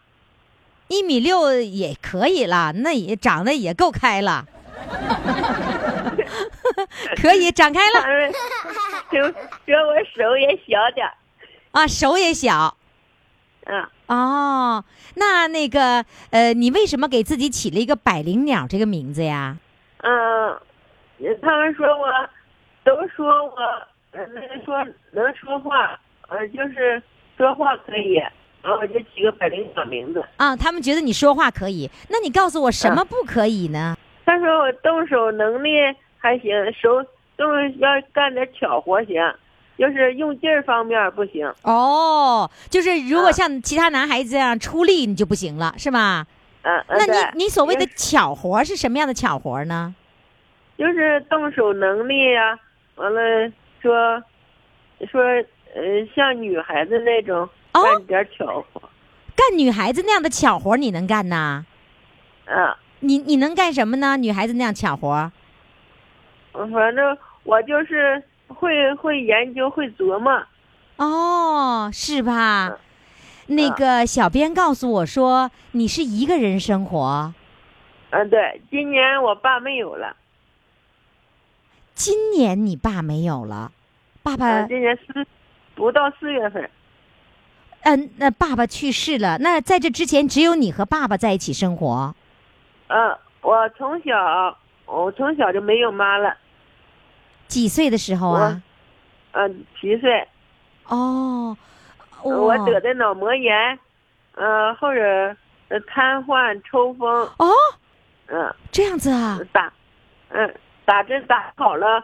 [0.88, 4.44] 一米六也可以了，那也长得也够开了，
[7.20, 8.30] 可以展开了
[9.10, 9.32] 就说
[9.86, 11.12] 我手也小点儿
[11.72, 12.76] 啊，手也小
[13.66, 14.82] 嗯，哦。
[15.16, 19.58] 那那个呃，你为什么给自己起了一个百灵鸟这个名字呀？
[19.98, 20.58] 嗯，
[21.42, 22.06] 他们说我，
[22.84, 23.52] 都说我，
[24.12, 27.02] 呃，能说能说话，呃，就是
[27.36, 28.14] 说话可以，
[28.62, 30.24] 然后我就起个百灵鸟名字。
[30.38, 33.97] 啊，他们觉得你说话可以，那你告诉我什么不可以呢？
[34.28, 35.70] 他说我动手能力
[36.18, 37.02] 还行，手
[37.34, 39.14] 动要干点巧活行，
[39.78, 41.50] 就是用劲儿方面不行。
[41.62, 46.26] 哦，就是如果啊像其他男孩子这样出力，你就不行了，是吗？
[46.60, 49.94] 嗯、呃，那你你所谓的巧活是什么样的巧活呢？
[50.76, 52.58] 就是动手能力呀、
[52.96, 54.22] 完了说
[55.10, 55.22] 说
[55.74, 58.82] 呃，像女孩子那种哦干点巧活，
[59.34, 61.64] 干女孩子那样的巧活你能干呐？
[62.44, 64.16] 嗯、你你能干什么呢？
[64.16, 65.30] 女孩子那样抢活？
[66.52, 70.42] 反正我就是会会研究会琢磨。
[70.96, 72.68] 哦，是吧？
[72.68, 72.78] 嗯
[73.50, 77.32] 那个小编告诉我说你是一个人生活，
[78.10, 80.14] 嗯、对，今年我爸没有了，
[81.94, 83.72] 今年你爸没有了，
[84.22, 85.26] 爸爸嗯、今年四
[85.74, 86.68] 不到四月份，
[87.84, 89.38] 嗯，那爸爸去世了。
[89.38, 92.14] 那在这之前，只有你和爸爸在一起生活。
[92.88, 96.36] 嗯、我从小我从小就没有妈了，
[97.46, 98.60] 几岁的时候啊？
[99.32, 100.26] 嗯、七岁。
[100.88, 101.56] 哦，
[102.22, 103.78] 呃我得的脑膜炎，
[104.34, 105.00] 呃，或者
[105.68, 107.52] 呃瘫痪、抽风，哦，
[108.26, 109.38] 嗯、这样子啊？
[109.52, 109.72] 打，
[110.30, 112.02] 嗯、打针打好了，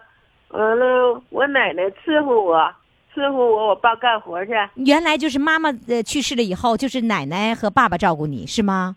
[0.49, 2.73] 完了我奶奶伺候我，
[3.15, 8.95] 伺候我，我爸干活去，原来就是妈妈呃去世了以后，就是奶奶和爸爸照顾你是吗？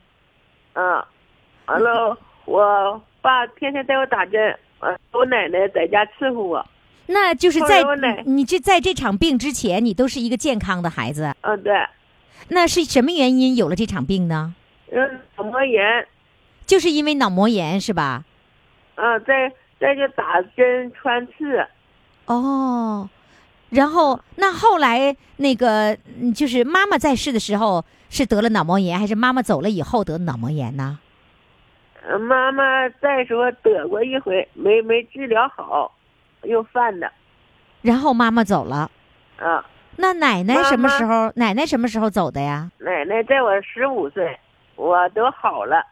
[0.73, 1.03] 嗯、
[1.67, 6.65] 完了我爸天天带我打针，完我奶奶在家伺候我，
[7.07, 7.83] 那就是在
[8.25, 11.33] 你这在这场病之前，你都是一个健康的孩子。
[11.41, 11.73] 嗯、对，
[12.49, 14.55] 那是什么原因有了这场病呢？
[14.91, 16.07] 嗯，脑膜炎，
[16.65, 18.23] 就是因为脑膜炎是吧？
[18.95, 21.67] 嗯、在在就打针穿刺，
[22.25, 23.09] 哦，
[23.69, 30.99] 然后那后来那个嗯就是妈妈在世的时候是得了脑膜炎，还是妈妈走了以后得脑膜炎呢？
[32.07, 35.93] 呃妈妈再说得过一回，没没治疗好，
[36.43, 37.11] 又犯的，
[37.81, 38.89] 然后妈妈走了，
[39.37, 39.63] 啊。
[39.97, 41.31] 那奶奶什么时候？
[41.35, 42.71] 奶奶什么时候走的呀？
[42.77, 44.39] 奶奶在我十五岁，
[44.75, 45.83] 我都好了，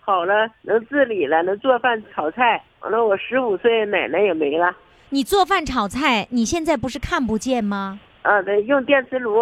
[0.00, 2.62] 好了，能自理了，能做饭炒菜。
[2.80, 4.72] 完了，我十五岁，奶奶也没了。
[5.08, 7.98] 你做饭炒菜，你现在不是看不见吗？
[8.22, 9.40] 啊，对用电磁炉，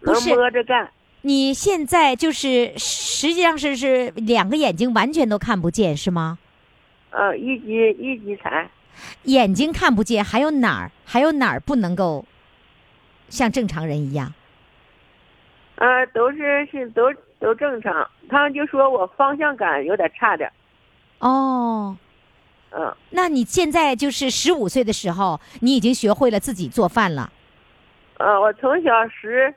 [0.00, 0.88] 能不是摸着干。
[1.22, 6.38] 你现在就是实际上是是两个眼睛完全都看不见是吗？
[7.10, 8.68] 呃，一级一级残。
[9.24, 12.24] 眼睛看不见，还有哪儿还有哪儿不能够
[13.28, 14.32] 像正常人一样？
[15.76, 18.08] 呃，都是是都都正常。
[18.28, 20.50] 他们就说我方向感有点差点。
[21.18, 21.96] 哦，
[22.70, 27.32] 嗯，那你现在就是十五岁的时候，你已经学会了自己做饭了。
[28.18, 29.52] 呃，我从小十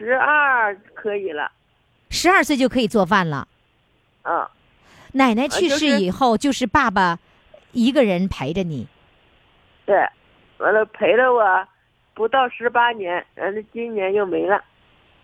[0.00, 1.52] 十二可以了。
[2.08, 3.46] 十二岁就可以做饭了。
[4.22, 4.48] 嗯，
[5.12, 7.18] 奶奶去世以后，就是爸爸
[7.72, 8.88] 一个人陪着你。
[9.84, 9.94] 对，
[10.56, 11.68] 完了陪了我
[12.14, 14.64] 不到十八年，完了今年又没了。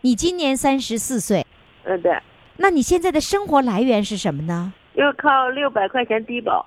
[0.03, 1.47] 你今年三十四岁，
[1.85, 2.21] 嗯，对，
[2.59, 4.75] 那你现在的生活来源是什么呢？
[4.93, 6.67] 又靠六百块钱低保。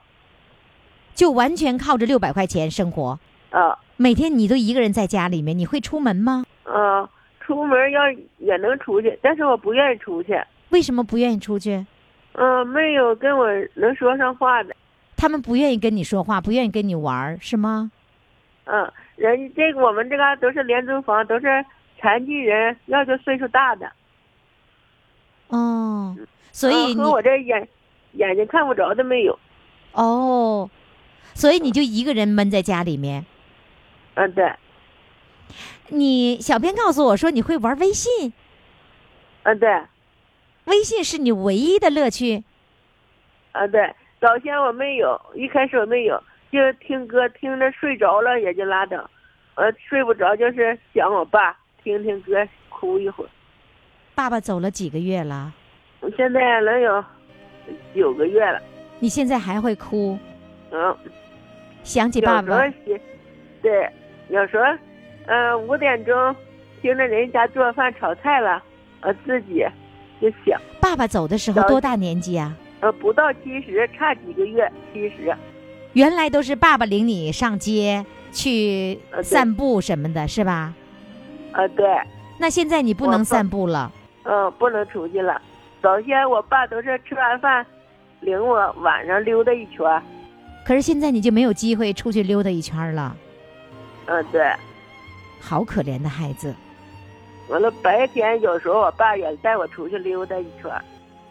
[1.14, 3.20] 就完全靠着六百块钱生活。
[3.52, 6.44] 啊，每天你都一个人在家里面，你会出门吗？
[6.64, 7.08] 嗯、
[7.50, 8.02] 出门要
[8.38, 10.40] 也能出去，但是我不愿意出去。
[10.70, 11.84] 为什么不愿意出去？
[12.34, 14.76] 嗯、没有跟我能说上话的。
[15.18, 17.92] 他们不愿意跟你说话，不愿意跟你玩儿，是吗？
[18.66, 21.66] 嗯，人这个我们这嘎都是廉租房，都是
[22.00, 23.92] 残疾人，要求岁数大的。
[25.48, 26.16] 哦，
[26.52, 27.68] 所以你嗯和我这眼
[28.12, 29.38] 眼睛看不着的没有。
[29.94, 30.70] 哦，
[31.34, 33.26] 所以你就一个人闷在家里面。
[34.14, 34.54] 嗯，对，
[35.90, 38.34] 你小编告诉我说你会玩微信，
[39.44, 39.82] 嗯，对，
[40.66, 42.44] 微信是你唯一的乐趣。
[43.52, 43.94] 嗯，对。
[44.22, 46.22] 早先我没有，一开始我没有，
[46.52, 49.10] 就听歌听着睡着了也就拉倒，
[49.56, 53.30] 呃，睡不着就是想我爸，听听歌哭一会儿。
[54.14, 55.54] 爸爸走了几个月了，
[56.02, 57.02] 我现在能有
[57.96, 58.62] 九个月了，
[59.00, 60.20] 你现在还会哭，
[60.72, 60.98] 嗯，
[61.86, 62.62] 想起有爸爸。
[63.62, 63.90] 对，
[64.28, 64.66] 有时候，
[65.30, 66.36] 嗯、五点钟
[66.82, 68.64] 听着人家做饭炒菜了，
[69.02, 69.64] 呃，自己
[70.20, 72.58] 就想，爸爸走的时候多大年纪啊？
[72.80, 75.32] 呃，不到七十，差几个月，七十，
[75.94, 80.74] 原来都是爸爸领你上街去散步什么的，是吧？
[81.52, 81.86] 呃，对，
[82.40, 83.92] 那现在你不能散步了，
[84.24, 85.40] 嗯、不能出去了。
[85.80, 87.64] 早先我爸都是吃完饭，
[88.22, 90.02] 领我晚上溜达一圈，
[90.66, 93.16] 可是现在你就没有机会出去溜达一圈了，
[94.08, 94.52] 嗯、对。
[95.40, 96.54] 好可怜的孩子。
[97.48, 100.84] 完了，白天有时候我爸也带我出去溜达一圈儿，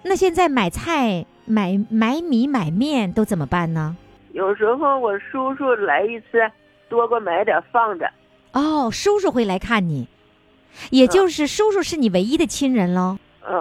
[0.03, 3.97] 那现在买菜、买买米、买面都怎么办呢？
[4.33, 6.51] 有时候我叔叔来一次，
[6.89, 8.11] 多给我买点放着。
[8.53, 10.09] 哦，叔叔会来看你，
[10.91, 13.19] 也就是叔叔是你唯一的亲人喽。
[13.49, 13.61] 嗯。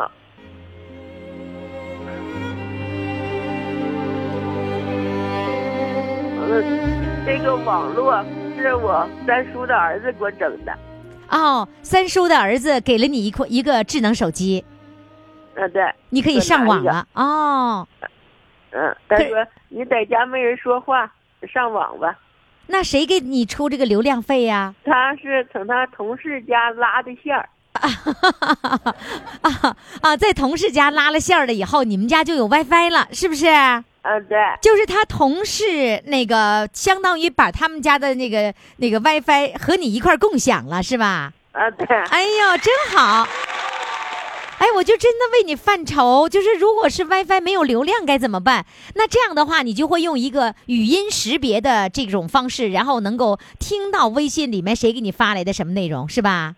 [6.39, 6.63] 完了，
[7.25, 8.23] 这个网络
[8.57, 10.73] 是我三叔的儿子给我整的。
[11.29, 14.63] 哦，三叔的儿子给了你一块一个智能手机，
[15.55, 17.05] 嗯，对，你可以上网了。
[17.13, 17.87] 哦，
[18.71, 21.11] 嗯，他可说你在家没人说话，
[21.53, 22.17] 上网吧。
[22.67, 27.47] 那谁给你出这个流量费呀、他是从他同事家拉的线儿。
[29.41, 33.45] 啊啊，在同事家拉了线儿了以后，你们家就有 WiFi 了，是不是？
[34.03, 41.33] 嗯，对，就是他同事那个，相当于把他们家的那个那个 WiFi 和你一块儿共享了，是吧？
[41.51, 43.27] 啊，对，哎呦，真好！
[44.59, 48.65] 哎，我就真的为你犯愁，就是如果是 WiFi 没有流量该怎么办？
[48.95, 56.55] 那这样的话，你就会用一个语音识别的这种方式，然后能够听到微信里面谁给你发来的什么内容，是吧？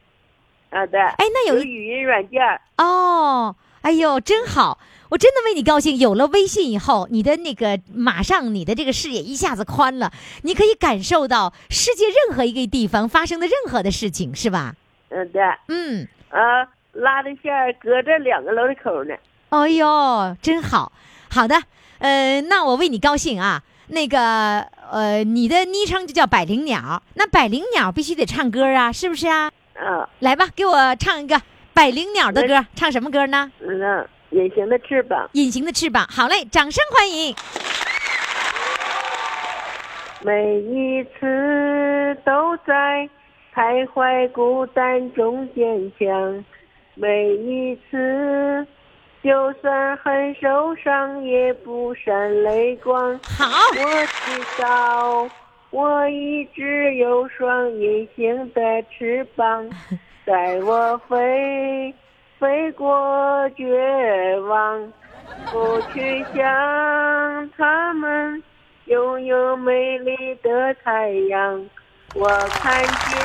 [0.70, 1.00] 啊，对。
[1.00, 2.42] 哎，那有一语音软件。
[2.78, 4.78] 哦，哎呦，真好！
[5.10, 5.98] 我真的为你高兴。
[5.98, 10.12] 有了微信以后，你的那个马上你的这个视野一下子宽了，
[10.44, 14.76] 你可以感受到世界任何一个地方发生的任何的事情，是吧？
[15.10, 15.42] 嗯，对。
[15.68, 19.16] 嗯，啊，拉的线儿隔着两个楼的口呢。
[19.50, 20.92] 哎呦，真好。
[21.30, 21.56] 好的，
[22.00, 23.64] 呃，那我为你高兴啊。
[23.92, 24.60] 那个，
[24.92, 29.52] 呃，你的昵称就叫百灵鸟，那百灵鸟必须得唱歌啊，是不是啊？
[29.74, 31.42] 嗯，来吧，给我唱一个
[31.74, 33.52] 百灵鸟的歌，唱什么歌呢？
[33.62, 35.30] 嗯，隐形的翅膀。
[35.34, 36.06] 隐形的翅膀。
[36.10, 37.36] 好嘞，掌声欢迎。
[40.22, 43.10] 每一次都在
[43.56, 46.46] 徘徊孤单中坚强，
[46.96, 48.68] 每一次
[49.24, 53.18] 就算很受伤也不闪泪光。
[53.24, 53.46] 好，
[53.78, 55.30] 我知道
[55.70, 58.62] 我一直有双隐形的
[58.98, 59.70] 翅膀，
[60.26, 61.94] 带我飞，
[62.40, 64.94] 飞过绝望，
[65.52, 68.42] 不去想他们
[68.86, 71.70] 拥有美丽的太阳。
[72.16, 73.20] 我看见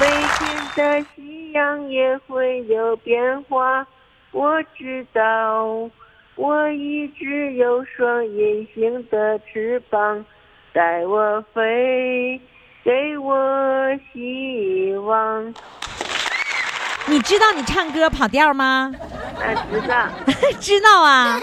[0.00, 0.06] 每
[0.38, 0.40] 天
[0.74, 3.86] 的夕阳也会有变化，
[4.32, 5.90] 我知道
[6.34, 10.24] 我一直有双隐形的翅膀，
[10.72, 12.40] 带我飞，
[12.82, 13.36] 给我
[14.12, 15.54] 希望。
[17.08, 18.92] 你知道你唱歌跑调吗？
[19.40, 20.08] 嗯，知道。
[20.60, 21.40] 知道啊。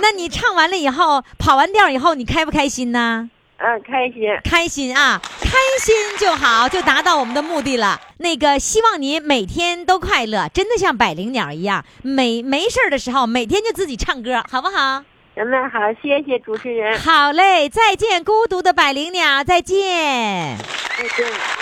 [0.00, 3.28] 那你唱完了以后，跑完调以后，你开不开心呢？
[3.58, 4.22] 嗯，开心。
[4.44, 5.50] 开心啊，开
[5.80, 8.00] 心就好，就达到我们的目的了。
[8.18, 15.02] 那个，希望你每天都快乐，真的像百灵鸟一样，没没事儿的时候，每天就自己唱歌，好不好？
[15.34, 20.56] 那好，谢谢主持人，好嘞，再见，孤独的百灵鸟，再见。
[20.98, 21.61] 再见。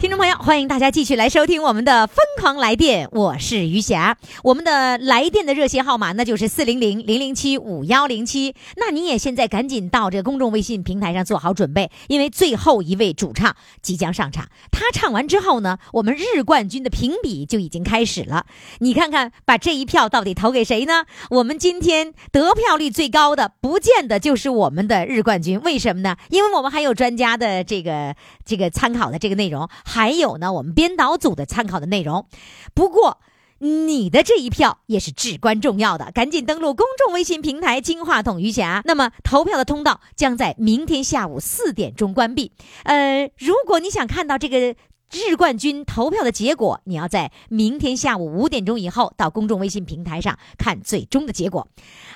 [0.00, 4.16] 听众朋友，欢迎大家继续来收听我们的《疯狂来电》，我是余霞。
[4.44, 8.54] 我们的来电的热线号码那就是四零零零零七五幺零七。
[8.76, 14.48] 那你也现在赶紧到这个公众微信平台上做好准备，因为最后一位主唱即将上场。
[14.70, 18.46] 他唱完之后呢，我们日冠军的评比就已经开始了。
[18.78, 21.06] 你看看，把这一票到底投给谁呢？
[21.30, 25.60] 我们今天得票率最高的，不见得就是我们的日冠军。
[25.62, 26.16] 为什么呢？
[26.30, 29.68] 因为我们还有专家的这个这个参考的这个内容。
[29.88, 32.26] 还有呢，我们编导组的参考的内容。
[32.74, 33.18] 不过，
[33.60, 38.82] 你的这一票也是至关重要的，赶紧登录公众微信平台“金话筒余霞”。
[38.86, 42.52] 那么，投票的通道将在明天下午四点钟关闭。
[42.84, 44.76] 呃，如果你想看到这个。
[45.10, 51.66] 日冠军投票的结果，你要在明天下午五点钟以后到公众微信平台上看最终的结果。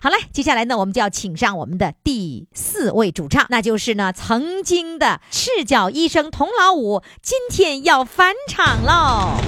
[0.02, 9.38] 好嘞，接下来呢，我们就要请上我们的第四位主唱，那就是呢曾经的赤脚医生童老五，今天要返场喽。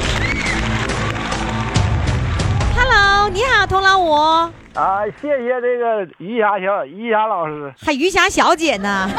[2.74, 7.72] Hello，你好，童老五，啊，谢谢这个于霞小于霞老师。
[7.80, 9.08] 还于霞小姐呢，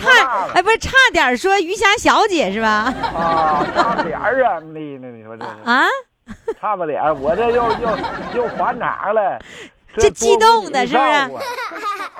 [0.00, 2.92] 差哎不是差点说于霞小姐是吧？
[3.14, 5.08] 啊，差不点儿啊，你呢？
[5.08, 5.84] 你说这啊，
[6.58, 7.98] 差不点儿，我这又又
[8.34, 9.38] 又还茬了，
[9.94, 11.44] 这激动的是不是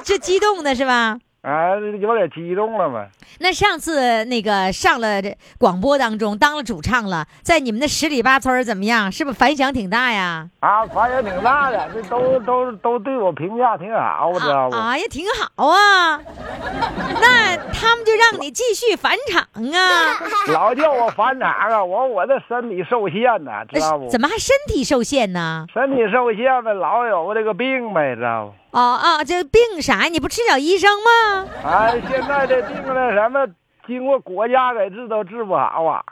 [0.05, 1.17] 这激动的是吧？
[1.43, 3.07] 啊，有点激动了嘛。
[3.41, 9.11] 那上次那个上了这广播当中当了主唱了，在你们的十里八村怎么样？
[9.13, 10.49] 是不是反响挺大呀？
[10.61, 14.77] 啊，反响挺大的，这都都都对我评价挺好，知道不？
[14.77, 16.21] 啊呀，挺好啊。
[17.21, 20.19] 那他们就让你继续返场啊？
[20.53, 24.09] 老叫我返场啊，我我这身体受限呐，知道不？
[24.09, 25.67] 怎么还身体受限呢？
[25.73, 28.68] 身体受限呗，老有这个病呗，知道不？
[28.71, 30.05] 哦啊，这病啥？
[30.05, 31.49] 你不赤脚医生吗？
[31.65, 33.47] 哎，现在这病呢，什么
[33.87, 36.03] 经过国家给治都治不好啊。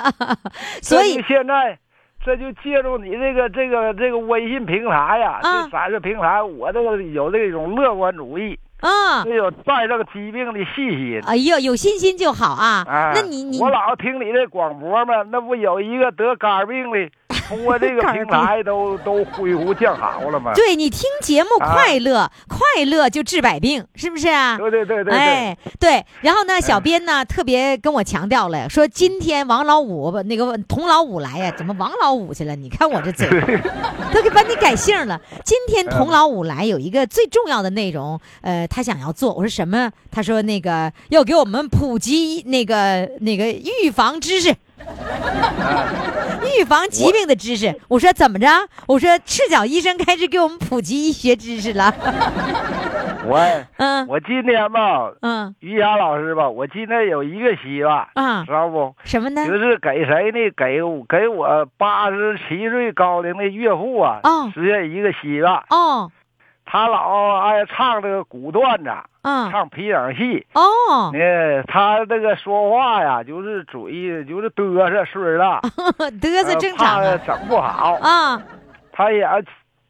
[0.82, 1.78] 所以现在，
[2.24, 11.20] 这就借助你这个这个这个微信平台呀，啊这三个平台，我这个有这种乐观主义，啊，这有带这个疾病的信心。
[11.24, 12.84] 哎呦，有信心就好啊。
[12.88, 17.08] 哎，那你你我老听你这广播嘛，那不有一个得肝病的，
[17.48, 20.52] 通过这个平台都都恢复降好了嘛？
[20.54, 24.58] 对你听节目啊快乐，快乐就治百病，是不是啊？
[24.58, 32.56] 对对对对对，哎，对，然后呢，小编呢特别跟我强调了，说今天王老五那个童老五来呀，怎么王老五去了？
[32.56, 33.28] 你看我这嘴，
[34.12, 35.20] 都给把你改姓了。
[35.44, 39.90] 今天童老五来有一个最重要的内容，呃，他想要做，我说什么？
[40.10, 44.54] 他说那个要给我们普及那个那个预防知识。
[46.58, 48.46] 预防疾病的知识，我说怎么着？
[48.86, 51.92] 我说赤脚医生开始给我们普及医学知识了。
[53.28, 53.40] 我
[53.78, 58.94] 嗯我今天吧，嗯于霞老师吧，我今天有一个希望，啊知，道不？
[59.02, 59.44] 什么呢？
[59.44, 60.38] 就是给谁呢？
[60.56, 65.64] 给给我八十七岁高龄的岳父啊，哦实现一个希望。
[65.70, 66.10] 哦
[66.66, 68.90] 他老爱唱这个古段子，
[69.22, 69.50] 嗯。
[69.50, 70.46] 唱皮影戏。
[70.52, 75.60] 哦，那，他这个说话呀，就是嘴就是嘚瑟岁儿了，
[76.20, 77.94] 嘚瑟正常呃啊怕整不好。
[78.02, 78.42] 啊
[78.92, 79.26] 他也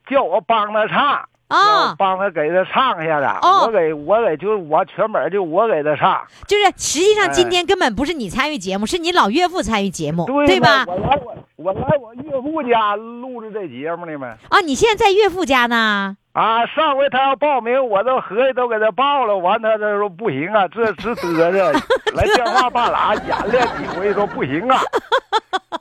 [0.06, 3.38] 叫我帮他唱，啊，帮他给他唱下来。
[3.42, 10.84] 哦我给我给就是我全本就我给他唱，就是实际上哎今天根本不是你参与节目，是你老岳父参与节目，对吧？
[10.86, 14.34] 我来我我来我岳父家录制这节目呢嘛。
[14.48, 16.16] 啊，你现在在岳父家呢？
[16.32, 21.72] 啊，上回他要报名，我都合计都给他报了，完他他说不行啊，这直嘚瑟，
[22.14, 24.78] 来电话半拉演练几回说不行啊，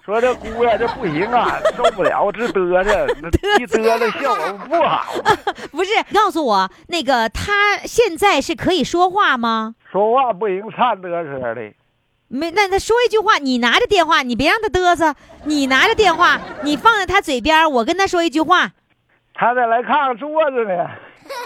[0.05, 3.27] 说这姑爷这不行啊，受不了直嘚瑟，那
[3.59, 5.03] 一嘚瑟效果不好，
[5.73, 9.73] 不是，告诉我那个他现在是可以说话吗？
[9.91, 11.73] 说话不行，颤嘚瑟的。
[12.27, 18.73] 没，那他说一句话，你拿着电话，你别让他嘚瑟，你拿着电话，你放在他嘴边，我跟他说一句话。
[19.33, 20.83] 他在来炕上坐着呢，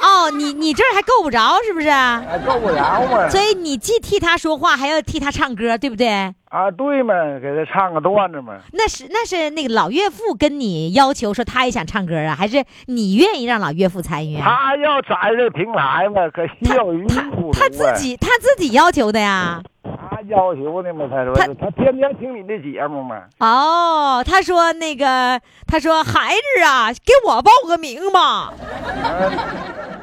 [0.02, 1.90] 哦哦，你你这儿还够不着是不是？
[1.90, 3.30] 还够不着嘛。
[3.30, 6.36] 所以你既替他说话，还要替他唱歌，对不对？
[6.50, 8.58] 啊，对嘛，给他唱个段子嘛。
[8.74, 14.44] 那是那是那个老岳父跟你要求说他也想唱歌啊，还是你愿意让老岳父参与啊？
[14.44, 19.62] 他要在这平台嘛，可心有余不足他自己他自己要求的呀。
[19.84, 23.22] 他要求的嘛，他说他他天天听你的节目嘛。
[23.40, 28.52] 哦，他说那个，他说孩子啊，给我报个名吧。
[28.88, 29.32] 嗯，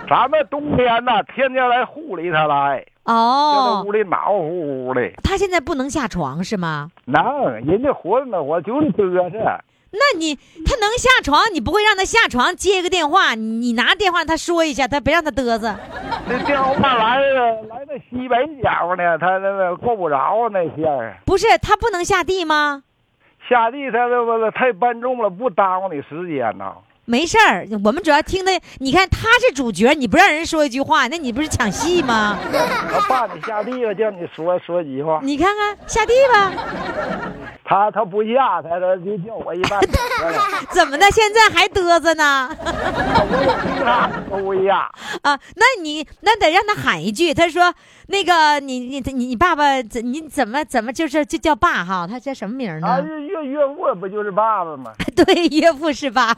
[0.08, 5.00] 咱们冬天呐，天天来护理他来，就哦那屋，里暖乎乎的。
[5.22, 6.90] 他现在不能下床是吗？
[7.06, 7.22] 能，
[7.64, 9.38] 人家活着呢，我就是嘚瑟。
[9.92, 15.74] 那你他能下床，你不会让他下床接个电话，你你拿电话他说一下，他别让他嘚瑟。
[16.28, 21.16] 那电话来了，来那西北角呢，他那个够不着啊那线儿。
[21.24, 22.82] 不是他不能下地吗？
[23.48, 26.74] 下地他这不太搬重了，不耽误你时间呐。
[27.06, 28.50] 没事儿，我们主要听的。
[28.78, 32.36] 你看他是主角，你不让人说一句话，那你不是抢戏吗？
[32.52, 35.20] 我爸你下地了，叫你说说几句话。
[35.22, 36.52] 你看看下地吧，
[37.68, 39.80] 他他不下，他他就叫我一半。
[40.70, 41.10] 怎么的？
[41.10, 42.48] 现在还嘚瑟呢？
[42.50, 44.80] 我也听他都一样。
[45.22, 47.74] 啊，那你那得让他喊一句，他说
[48.06, 52.06] 那个你你你你爸爸怎你怎么怎么就是就叫爸哈？
[52.08, 54.92] 他叫什么名呢啊，岳岳父不就是爸爸吗？
[55.16, 56.34] 对，岳父是爸。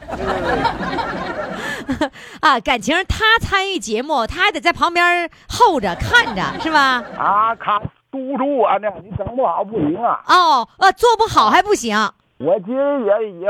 [2.39, 7.03] 啊，感情他参与节目，他还得在旁边候着看着，是吧？
[7.17, 7.79] 啊，看
[8.11, 10.21] 督促我呢，你整不好不行啊！
[10.27, 11.95] 哦，呃，做不好还不行，
[12.39, 13.47] 我今儿也也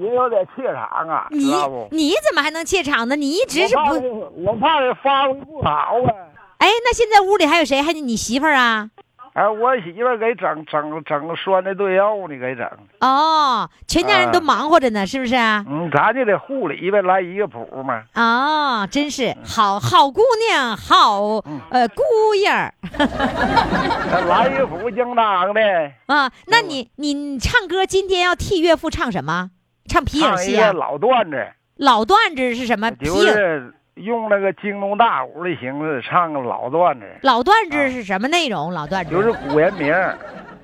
[0.00, 1.50] 也有点怯场啊，知你？
[1.90, 3.16] 你怎么还能怯场呢？
[3.16, 6.12] 你一直是不，我怕这发挥不好啊。
[6.58, 7.80] 哎，那现在屋里还有谁？
[7.82, 8.90] 还有你媳妇儿啊？
[9.34, 12.68] 哎，我媳妇儿给整整整酸的对药呢，给整。
[13.00, 15.34] 哦，全家人都啊忙活着呢，是不是？
[15.34, 18.02] 嗯，咱就得护理呗，来一个谱嘛。
[18.12, 20.20] 啊、真是好好姑
[20.50, 21.22] 娘，好
[21.70, 22.02] 呃姑
[22.34, 22.74] 爷儿
[24.28, 25.60] 来一个谱应当的，
[26.06, 26.30] 啊。
[26.48, 29.50] 那你你唱歌今天要替岳父唱什么？
[29.88, 30.72] 唱皮影戏啊？
[30.72, 32.90] 老段子，老段子是什么？
[32.90, 38.72] 皮就影是用那个京东大鼓的形式唱个老段子，老段子是什么内容？
[38.72, 39.94] 老段子就是古人名。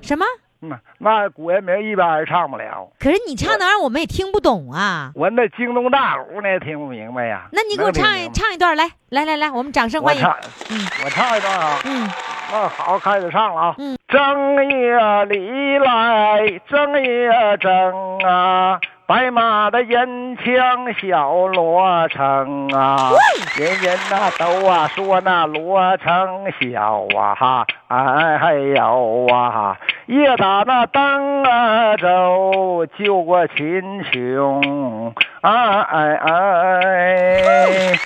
[0.01, 0.25] 什么？
[0.61, 2.91] 嗯，那古人名一般人唱不了。
[2.99, 5.09] 可是你唱的玩意儿我们也听不懂啊。
[5.15, 7.47] 我那京东大鼓呢，听不明白呀。
[7.53, 10.21] 那你给我唱一唱一段来，来来来，我们掌声欢迎。
[10.21, 10.37] 我唱，
[10.71, 11.79] 嗯我唱一段啊。
[11.85, 12.09] 嗯，
[12.51, 13.75] 那好，开始唱了啊。
[13.77, 18.79] 嗯正月里来，正月正啊，
[19.09, 23.09] 白马的银枪小罗成啊，
[23.57, 33.81] 人人呐都啊说那罗成小啊哈，哎呦啊，夜打那灯啊走，救过秦
[34.11, 37.99] 琼，哎哎哎。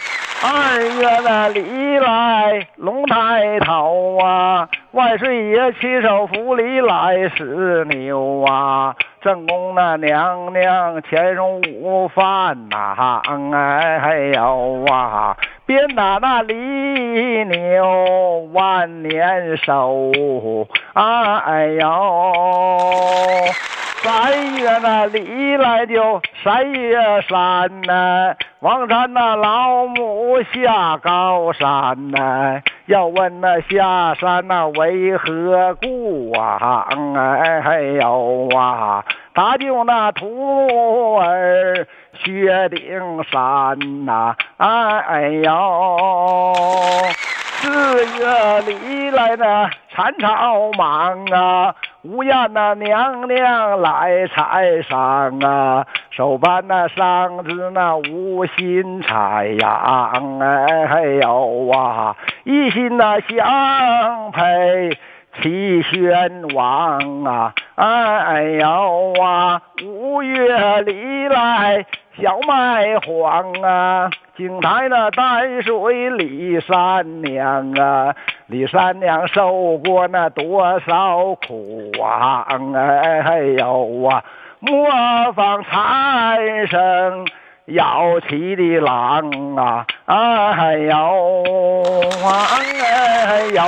[0.45, 8.93] 二月的里来龙抬头啊，万岁爷亲手府里来使牛啊，
[9.23, 13.21] 正宫那娘娘前荣午饭呐、
[13.53, 16.53] 哎哎呦啊，鞭打那犁
[17.45, 20.11] 牛万年寿，
[20.93, 21.87] 哎呦。
[24.03, 36.85] 三月那里来就三月山呐，王山那老母下高山呐，要问那下山那为何故啊？
[37.15, 41.87] 哎哎呦啊，他就那徒儿
[42.23, 46.73] 薛丁山呐，哎哎呦。
[47.61, 47.69] 四
[48.19, 51.73] 月里来的蚕草忙啊，
[52.03, 64.97] 无燕那娘娘来采桑啊，手办那桑子那无心采呀，哎哎呦啊，一心那相陪。
[65.41, 71.85] 齐宣王啊，哎呦啊，五月里来
[72.21, 78.15] 小麦黄啊，井台那淡水李三娘啊，
[78.47, 82.45] 李三娘受过那多少苦啊，
[82.75, 84.23] 哎哎呦啊，
[84.59, 84.87] 磨
[85.33, 87.25] 坊财神。
[87.67, 90.97] 摇旗的郎啊，哎呦
[92.21, 92.27] 啊，
[92.59, 93.61] 哎呦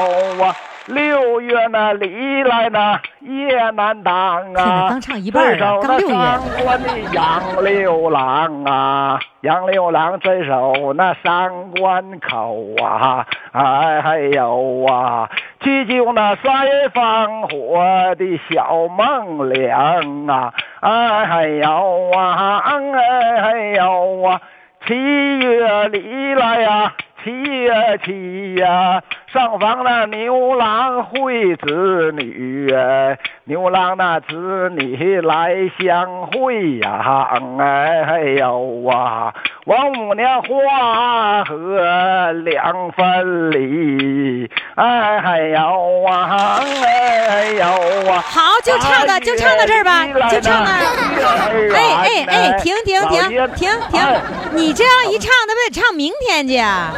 [0.43, 0.53] 啊，
[0.87, 6.13] 六月那里来那夜难当啊，刚唱一半儿啊这首那刚六月。
[6.15, 15.27] 上官的杨六郎啊，杨六郎这首那三关口啊，哎哎呦啊，
[15.61, 17.79] 去救那三方火
[18.15, 24.39] 的小孟良啊，哎哎呦啊，哎哎呦啊，
[24.85, 24.93] 七
[25.39, 29.01] 月里来呀、七月七呀，
[29.35, 32.73] 上房那牛郎会织女，
[33.43, 39.33] 牛郎那织女来相会呀，哎呦啊，
[39.65, 47.65] 王母娘花和两分离，哎呦啊，哎呦
[48.09, 50.71] 啊，好，就唱到就唱到这儿吧，就唱到。
[51.75, 53.99] 哎哎哎，停停停停停！
[54.53, 56.93] 你这样一唱，那不得唱明天去啊？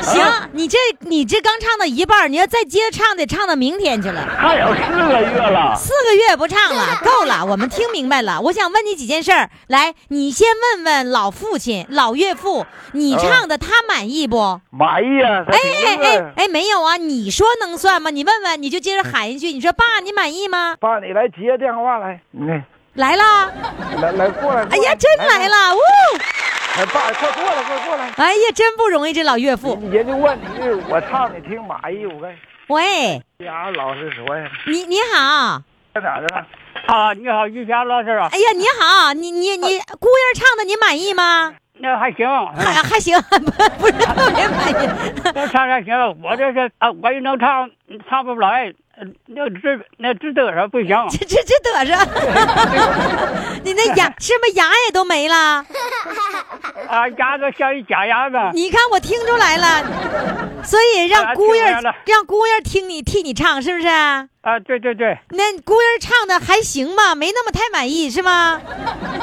[0.00, 4.26] 行，你这你这刚唱到一半，你要再接着唱，得唱到明天去了。
[4.38, 8.40] 还有四个月了，四个月不唱了， 够了，我们听明白了。
[8.40, 14.60] 我想问你几件事儿，来，你先问问老父亲、老岳父，你唱的他满意不？
[14.70, 15.44] 满意啊！
[15.48, 18.10] 哎哎哎哎，没有啊，你说能算吗？
[18.10, 20.76] 你问问，你就接着喊一句，你说爸，你满意吗？
[20.80, 22.46] 爸，你来接电话来，你
[22.94, 23.50] 来啦！
[24.00, 24.62] 来来过来。
[24.70, 25.74] 哎呀，真来了！
[25.74, 25.78] 呜！
[26.74, 28.10] 哎，爸，快过来，快过来！
[28.16, 29.78] 哎呀，真不容易，这老岳父。
[29.90, 32.34] 人家问你，我唱的挺满意，我看。
[32.68, 33.20] 喂。
[33.38, 34.50] 呀，老师说呀。
[34.66, 35.62] 你你好。
[35.94, 36.46] 在哪呢？
[36.86, 38.28] 啊，你好，玉霞老师啊。
[38.32, 41.54] 哎呀，你好，你你你，姑爷唱的你满意吗？
[41.74, 43.38] 那还行，还还行， 不
[43.78, 44.88] 不是特别满意。
[45.34, 47.68] 那唱还行，我这是啊，我也能唱，
[48.08, 48.72] 唱不出来。
[49.26, 51.92] 那这那这嘚瑟不行，这这这嘚瑟，
[53.64, 55.64] 你那牙是不是牙也都没了？
[56.88, 58.36] 啊，牙都像一假牙子。
[58.52, 61.64] 你看我听出来了，所以让姑爷
[62.04, 63.88] 让姑爷听你替你唱，是不是？
[63.88, 65.18] 啊，对对对。
[65.30, 67.14] 那姑爷唱的还行吧？
[67.14, 68.60] 没那么太满意是吗？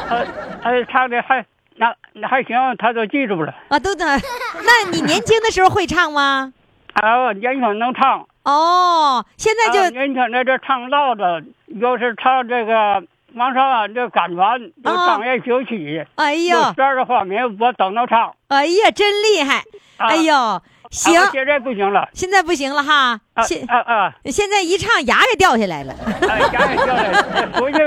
[0.09, 0.26] 呃
[0.63, 1.45] 呃，唱的还
[1.76, 3.53] 那那还行，他都记住了。
[3.70, 4.05] 啊，都得。
[4.05, 6.51] 那你年轻的时候会唱吗？
[6.93, 8.26] 啊，年轻能唱。
[8.44, 11.44] 哦，现在就年轻在这唱闹的，
[11.80, 13.04] 要是唱这个
[13.36, 16.04] 往上这感传，就张眼休息。
[16.16, 18.34] 哎呀，这儿的方面我都能唱。
[18.48, 19.64] 哎呀，真厉害！
[19.98, 23.20] 哎呦，行，现在不行了，现在不行了哈。
[23.44, 25.94] 现啊啊，现在一唱牙给掉下来了。
[26.22, 27.78] 牙也掉下来了，说句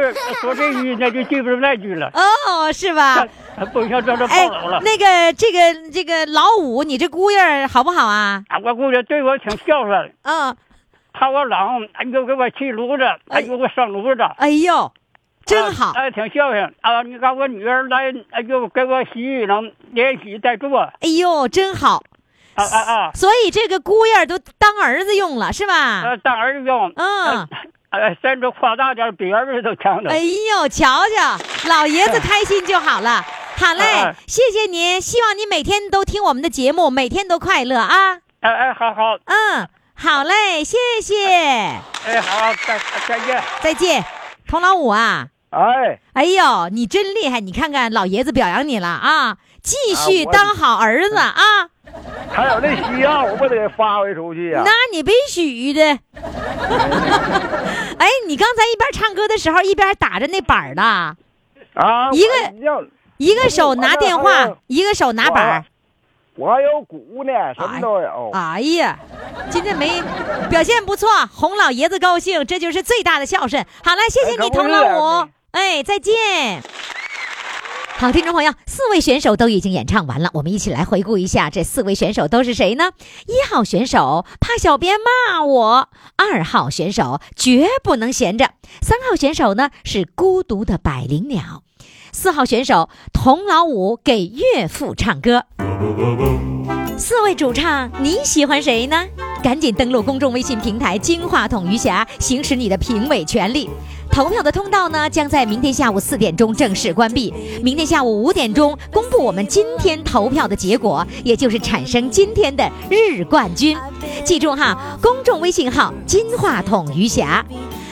[0.41, 2.07] 说这句那就记不住那句了。
[2.09, 2.21] 哦，
[2.73, 3.27] 是吧？
[3.73, 4.81] 不行，这这暴走了。
[4.81, 8.43] 那个这个这个老五，你这姑爷好不好啊？
[8.49, 10.15] 啊，我姑爷对我挺孝顺。
[10.23, 10.57] 嗯，
[11.13, 11.59] 怕我冷，
[12.13, 14.23] 又给我沏炉子，还给我上炉子。
[14.39, 14.91] 哎呦，
[15.45, 15.93] 真好。
[15.95, 17.03] 哎，挺孝顺啊！
[17.03, 18.13] 你看我女儿来，
[18.49, 20.81] 又给我洗浴能，连洗带做。
[20.81, 22.03] 哎呦，真好。
[22.55, 23.11] 啊啊啊！
[23.15, 26.03] 所以这个姑爷都当儿子用了，是吧？
[26.03, 26.93] 呃，当儿子用。
[26.97, 27.49] 嗯。
[27.93, 30.11] 哎，甚至夸大点，比儿子都强的。
[30.11, 33.25] 哎呦，瞧瞧，老爷子开心就好了。
[33.57, 38.19] 好嘞，谢谢您，希望你每天都听我们的节目，每天都快乐啊！
[38.41, 41.27] 哎哎，好好，嗯，好嘞，谢谢。
[41.27, 44.05] 哎，好，再再见，再见，
[44.49, 45.29] 童老五啊！
[45.51, 47.41] 哎，哎呦，你真厉害！
[47.41, 51.69] 你看看老爷子表扬你了啊，继续当好儿子啊！
[52.31, 54.63] 还有那需要，我不得发挥出去呀？
[54.65, 55.83] 那你必须的。
[57.99, 61.17] 哎，你刚才一边唱歌的时候，一边打着那板呢？
[61.75, 62.87] 啊，一个。
[63.19, 65.65] 一个手拿电话，一个手拿板儿。
[66.35, 68.31] 我还有鼓呢，什么都有。
[68.33, 68.99] 哎呀，
[69.49, 70.03] 今天没
[70.51, 73.65] 表现不错，哄老爷子高兴，这就是最大的孝顺。
[73.85, 75.29] 好了，谢谢你，童老五。
[75.53, 76.63] 哎，再见。
[78.03, 82.91] 好，听众朋友，四位选手都已经演唱完了，我们一起来回顾一下，这四位选手都是谁呢？
[83.29, 91.63] 一号选手怕小编骂我，二号选手绝不能闲着，三号选手呢是孤独的百灵鸟。
[92.11, 95.45] 四号选手童老五给岳父唱歌，
[96.99, 99.07] 四位主唱你喜欢谁呢？
[99.43, 103.69] 赶紧登录公众微信平台“金话筒余霞”，行使你的评委权利。
[104.11, 107.33] 投票的通道呢，将在明天下午四点钟正式关闭。
[107.63, 113.77] 明天下午五点钟公布我们今天投票的结果，也就是产生今天的日冠军。
[114.23, 117.45] 记住哈，公众微信号“金话筒余霞”。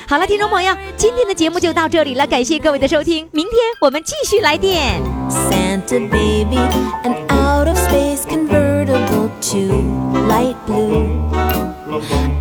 [0.07, 5.01] 好了，听众朋友，今天的节目就到这里了，感谢各位的收听，明天我们继续来电。
[5.29, 6.59] Santa baby,
[7.03, 10.00] an out of space convertible to
[10.31, 11.29] light blue.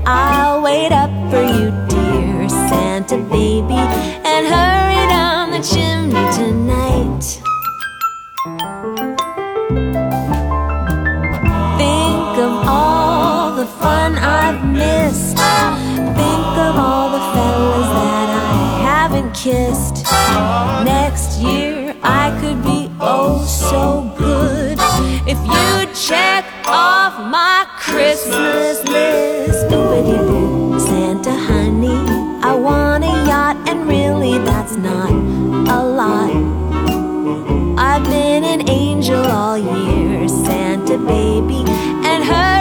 [0.05, 3.81] I'll wait up for you, dear Santa baby,
[4.31, 7.25] and hurry down the chimney tonight.
[11.81, 15.37] Think of all the fun I've missed.
[16.19, 18.55] Think of all the fellas that I
[18.91, 19.97] haven't kissed.
[20.85, 24.77] Next year I could be oh so good
[25.31, 29.65] if you'd check off my Christmas list.
[29.67, 31.99] Boopity boo, Santa honey,
[32.43, 36.31] I want a yacht, and really that's not a lot.
[37.77, 41.63] I've been an angel all year, Santa baby,
[42.05, 42.58] and her.